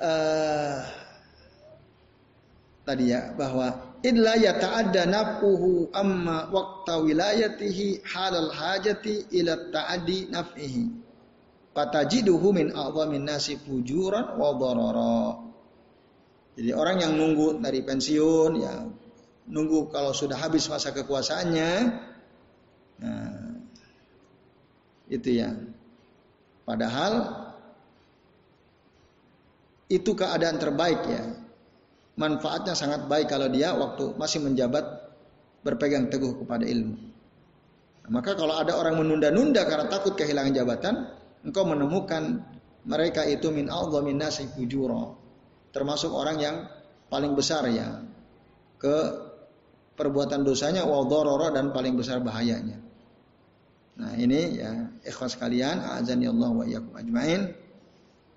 uh, 0.00 0.80
tadi 2.88 3.12
ya 3.12 3.36
bahwa 3.36 4.00
illa 4.00 4.32
yata'adda 4.40 5.04
nafuhu 5.04 5.92
amma 5.92 6.48
waqta 6.48 7.04
wilayatihi 7.04 8.00
halal 8.08 8.48
hajati 8.48 9.28
ila 9.36 9.68
ta'addi 9.68 10.32
naf'ihi. 10.32 10.84
Fatajiduhu 11.76 12.48
min 12.56 12.72
a'zamin 12.72 13.28
nasi 13.28 13.60
fujuran 13.60 14.40
wa 14.40 14.56
dharara 14.56 15.48
jadi 16.58 16.74
orang 16.74 16.98
yang 16.98 17.14
nunggu 17.14 17.62
dari 17.62 17.86
pensiun 17.86 18.52
ya 18.58 18.82
nunggu 19.46 19.94
kalau 19.94 20.10
sudah 20.10 20.34
habis 20.34 20.66
masa 20.66 20.90
kekuasaannya 20.90 21.70
nah 22.98 23.62
itu 25.06 25.38
ya. 25.38 25.54
Padahal 26.66 27.12
itu 29.88 30.10
keadaan 30.12 30.60
terbaik 30.60 31.00
ya 31.08 31.47
manfaatnya 32.18 32.74
sangat 32.74 33.06
baik 33.06 33.30
kalau 33.30 33.46
dia 33.46 33.72
waktu 33.72 34.18
masih 34.18 34.42
menjabat 34.42 34.84
berpegang 35.62 36.10
teguh 36.10 36.42
kepada 36.42 36.66
ilmu 36.66 36.98
maka 38.10 38.34
kalau 38.34 38.58
ada 38.58 38.74
orang 38.74 38.98
menunda-nunda 38.98 39.62
karena 39.68 39.86
takut 39.86 40.18
kehilangan 40.18 40.52
jabatan 40.52 40.94
engkau 41.46 41.62
menemukan 41.62 42.42
mereka 42.88 43.22
itu 43.22 43.54
min 43.54 43.70
min 44.02 44.16
nasi 44.18 44.50
fujura 44.50 45.14
termasuk 45.70 46.10
orang 46.10 46.36
yang 46.42 46.56
paling 47.06 47.38
besar 47.38 47.64
ya 47.70 48.02
ke 48.78 48.96
perbuatan 49.98 50.46
dosanya 50.46 50.86
wa 50.86 51.02
dan 51.50 51.74
paling 51.74 51.98
besar 51.98 52.22
bahayanya. 52.22 52.78
Nah, 53.98 54.14
ini 54.14 54.62
ya 54.62 54.94
ikhwas 55.02 55.34
kalian, 55.34 55.82
azan 55.98 56.22
ya 56.22 56.30
Allah 56.30 56.50
wa 56.54 56.64
ajmain. 56.94 57.50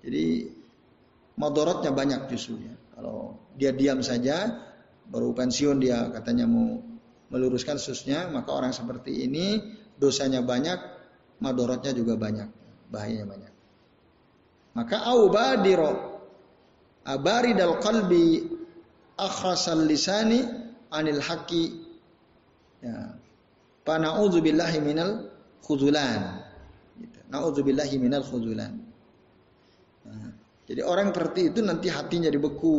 Jadi 0.02 0.50
madorotnya 1.38 1.94
banyak 1.94 2.26
justru 2.26 2.58
ya. 2.58 2.74
Kalau 2.92 3.40
dia 3.56 3.72
diam 3.72 4.00
saja 4.04 4.60
baru 5.08 5.32
pensiun 5.36 5.80
dia 5.82 6.08
katanya 6.12 6.48
mau 6.48 6.80
meluruskan 7.32 7.80
susnya, 7.80 8.28
maka 8.28 8.52
orang 8.52 8.76
seperti 8.76 9.24
ini 9.24 9.60
dosanya 9.96 10.44
banyak, 10.44 10.76
madorotnya 11.40 11.96
juga 11.96 12.14
banyak, 12.20 12.48
bahayanya 12.92 13.26
banyak. 13.28 13.52
Maka 14.76 15.04
aubadiro 15.08 16.20
abaridal 17.04 17.80
qalbi 17.80 18.44
akhrasal 19.16 19.84
lisani 19.84 20.44
anil 20.92 21.20
haqi. 21.20 21.80
Ya. 22.84 23.16
Pana'udzubillahi 23.82 24.78
minal 24.78 25.32
khuzulan. 25.64 26.46
Gitu. 27.00 27.18
na'udzubillahi 27.32 27.96
minal 27.98 28.22
khuzulan. 28.22 28.78
Nah, 30.06 30.30
jadi 30.66 30.82
orang 30.86 31.10
seperti 31.10 31.50
itu 31.54 31.60
nanti 31.64 31.88
hatinya 31.90 32.30
dibeku 32.30 32.74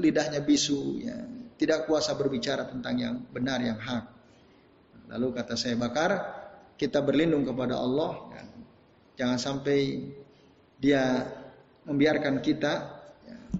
lidahnya 0.00 0.40
bisu 0.44 0.80
ya 1.00 1.16
tidak 1.56 1.88
kuasa 1.88 2.12
berbicara 2.16 2.68
tentang 2.68 2.94
yang 3.00 3.14
benar 3.32 3.60
yang 3.60 3.80
hak 3.80 4.04
lalu 5.12 5.36
kata 5.36 5.54
saya 5.54 5.76
bakar 5.78 6.16
kita 6.76 7.00
berlindung 7.00 7.46
kepada 7.46 7.80
Allah 7.80 8.32
ya. 8.36 8.44
jangan 9.24 9.38
sampai 9.40 10.10
dia 10.76 11.24
membiarkan 11.86 12.44
kita 12.44 12.96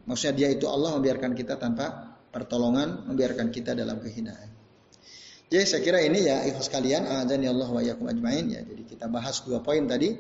Maksudnya 0.06 0.34
dia 0.38 0.48
itu 0.54 0.70
Allah 0.70 0.94
membiarkan 1.00 1.34
kita 1.34 1.58
tanpa 1.58 2.14
pertolongan, 2.30 3.10
membiarkan 3.10 3.50
kita 3.50 3.74
dalam 3.74 3.98
kehinaan. 3.98 4.54
Jadi 5.50 5.62
saya 5.66 5.82
kira 5.82 5.98
ini 6.02 6.26
ya 6.26 6.46
ikhlas 6.46 6.70
kalian, 6.70 7.06
azan 7.06 7.42
ya 7.42 7.50
Allah 7.50 7.70
wa 7.70 7.80
ajmain 7.82 8.46
ya. 8.46 8.62
Jadi 8.62 8.82
kita 8.86 9.10
bahas 9.10 9.42
dua 9.42 9.62
poin 9.62 9.82
tadi. 9.86 10.14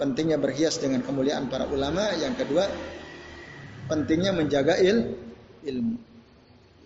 Pentingnya 0.00 0.40
berhias 0.40 0.80
dengan 0.80 1.04
kemuliaan 1.04 1.52
para 1.52 1.68
ulama. 1.68 2.08
Yang 2.16 2.48
kedua, 2.48 2.64
pentingnya 3.84 4.32
menjaga 4.32 4.80
il, 4.80 5.12
ilmu. 5.60 6.00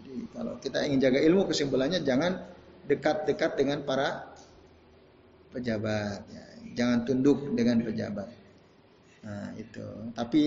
Jadi 0.03 0.15
kalau 0.35 0.59
kita 0.59 0.83
ingin 0.83 0.99
jaga 0.99 1.23
ilmu, 1.23 1.47
kesimpulannya 1.47 2.03
jangan 2.03 2.43
dekat-dekat 2.91 3.55
dengan 3.55 3.87
para 3.87 4.35
pejabat. 5.55 6.27
Ya. 6.27 6.45
Jangan 6.75 7.07
tunduk 7.07 7.55
dengan 7.55 7.87
pejabat. 7.87 8.29
Nah 9.23 9.55
itu. 9.55 10.11
Tapi 10.11 10.43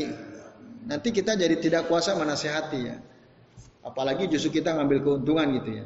nanti 0.92 1.10
kita 1.16 1.40
jadi 1.40 1.56
tidak 1.56 1.88
kuasa 1.88 2.20
menasehati 2.20 2.80
ya. 2.84 3.00
Apalagi 3.80 4.28
justru 4.28 4.60
kita 4.60 4.76
ngambil 4.76 5.08
keuntungan 5.08 5.48
gitu 5.64 5.72
ya. 5.72 5.86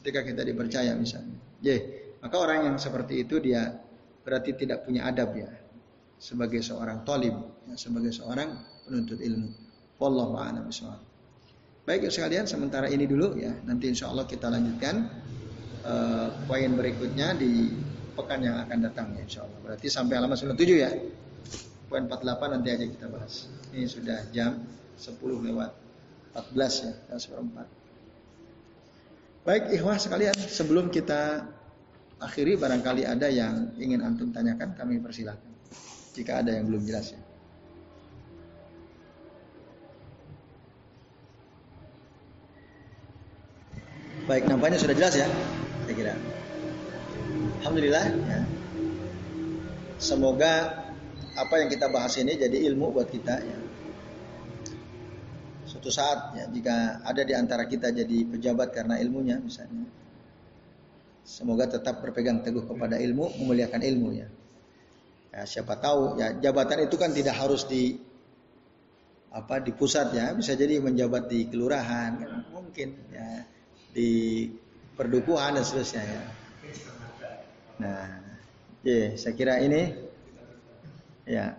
Ketika 0.00 0.24
kita 0.24 0.40
dipercaya 0.48 0.96
misalnya. 0.96 1.36
Jadi, 1.60 1.80
maka 2.24 2.36
orang 2.40 2.72
yang 2.72 2.76
seperti 2.80 3.20
itu 3.28 3.36
dia 3.36 3.76
berarti 4.24 4.56
tidak 4.56 4.88
punya 4.88 5.04
adab 5.04 5.36
ya. 5.36 5.50
Sebagai 6.16 6.64
seorang 6.64 7.04
tolim, 7.04 7.36
ya, 7.68 7.76
sebagai 7.76 8.10
seorang 8.12 8.56
penuntut 8.88 9.20
ilmu. 9.20 9.52
Wallahu 10.00 10.36
a'lam. 10.36 10.68
Baik 11.86 12.08
ya 12.08 12.10
sekalian, 12.10 12.44
sementara 12.50 12.90
ini 12.90 13.06
dulu 13.06 13.38
ya. 13.38 13.54
Nanti 13.62 13.86
insya 13.86 14.10
Allah 14.10 14.26
kita 14.26 14.50
lanjutkan 14.50 15.06
uh, 15.86 16.28
poin 16.50 16.72
berikutnya 16.74 17.38
di 17.38 17.70
pekan 18.16 18.42
yang 18.42 18.58
akan 18.66 18.78
datang 18.90 19.14
ya 19.14 19.22
insya 19.22 19.40
Allah. 19.46 19.58
Berarti 19.62 19.86
sampai 19.86 20.18
halaman 20.18 20.34
97 20.34 20.82
ya. 20.82 20.90
Poin 21.86 22.10
48 22.10 22.54
nanti 22.58 22.68
aja 22.74 22.84
kita 22.90 23.06
bahas. 23.06 23.46
Ini 23.70 23.86
sudah 23.86 24.18
jam 24.34 24.66
10 24.98 25.14
lewat 25.22 25.70
14 26.34 26.84
ya, 26.84 26.92
jam 27.12 27.18
seperempat. 27.22 27.66
Baik 29.46 29.78
ikhwah 29.78 29.94
sekalian, 29.94 30.34
sebelum 30.34 30.90
kita 30.90 31.46
akhiri 32.18 32.58
barangkali 32.58 33.06
ada 33.06 33.30
yang 33.30 33.70
ingin 33.78 34.02
antum 34.02 34.34
tanyakan, 34.34 34.74
kami 34.74 34.98
persilahkan. 34.98 35.55
Jika 36.16 36.40
ada 36.40 36.56
yang 36.56 36.64
belum 36.64 36.80
jelas 36.88 37.12
ya. 37.12 37.20
Baik, 44.26 44.48
nampaknya 44.50 44.80
sudah 44.80 44.96
jelas 44.96 45.14
ya, 45.14 45.28
saya 45.86 45.94
kira. 45.94 46.14
Alhamdulillah 47.62 48.04
ya. 48.26 48.40
Semoga 50.02 50.82
apa 51.36 51.54
yang 51.62 51.68
kita 51.70 51.86
bahas 51.92 52.16
ini 52.18 52.34
jadi 52.34 52.64
ilmu 52.72 52.90
buat 52.96 53.06
kita 53.06 53.36
ya. 53.38 53.58
Suatu 55.68 55.94
saat 55.94 56.34
ya 56.34 56.48
jika 56.50 57.06
ada 57.06 57.22
di 57.22 57.36
antara 57.36 57.68
kita 57.70 57.92
jadi 57.92 58.26
pejabat 58.26 58.74
karena 58.74 58.98
ilmunya 58.98 59.38
misalnya. 59.38 59.86
Semoga 61.22 61.70
tetap 61.70 62.02
berpegang 62.02 62.42
teguh 62.42 62.66
kepada 62.66 62.98
ilmu, 62.98 63.30
memuliakan 63.42 63.82
ilmu 63.82 64.08
ya. 65.36 65.44
Siapa 65.44 65.76
tahu 65.76 66.16
ya 66.16 66.32
jabatan 66.40 66.88
itu 66.88 66.96
kan 66.96 67.12
tidak 67.12 67.36
harus 67.36 67.68
di 67.68 68.00
apa 69.36 69.60
di 69.60 69.76
pusat 69.76 70.16
ya, 70.16 70.32
bisa 70.32 70.56
jadi 70.56 70.80
menjabat 70.80 71.28
di 71.28 71.44
kelurahan 71.52 72.16
kan 72.16 72.30
mungkin 72.56 72.96
ya 73.12 73.44
di 73.92 74.48
perdukuhan 74.96 75.60
dan 75.60 75.64
seterusnya 75.68 76.02
ya. 76.08 76.22
Nah, 77.76 78.08
ya 78.80 79.12
saya 79.20 79.36
kira 79.36 79.60
ini 79.60 80.06
Ya. 81.26 81.58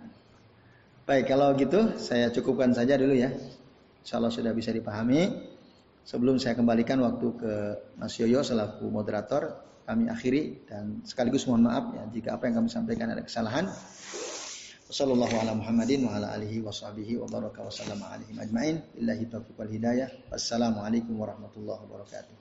Baik, 1.04 1.28
kalau 1.28 1.52
gitu 1.60 1.92
saya 2.00 2.32
cukupkan 2.32 2.72
saja 2.72 2.96
dulu 2.96 3.12
ya. 3.12 3.28
Insya 4.00 4.16
Allah 4.16 4.32
sudah 4.32 4.52
bisa 4.56 4.72
dipahami. 4.72 5.28
Sebelum 6.08 6.40
saya 6.40 6.56
kembalikan 6.56 7.04
waktu 7.04 7.28
ke 7.36 7.52
Mas 8.00 8.16
Yoyo 8.16 8.40
selaku 8.40 8.88
moderator, 8.88 9.60
kami 9.88 10.12
akhiri 10.12 10.68
dan 10.68 11.00
sekaligus 11.00 11.48
mohon 11.48 11.64
maaf 11.64 11.96
ya 11.96 12.04
jika 12.12 12.36
apa 12.36 12.44
yang 12.44 12.60
kami 12.60 12.68
sampaikan 12.68 13.08
ada 13.08 13.24
kesalahan. 13.24 13.72
Wassalamualaikum 20.28 21.16
warahmatullahi 21.16 21.80
wabarakatuh. 21.88 22.36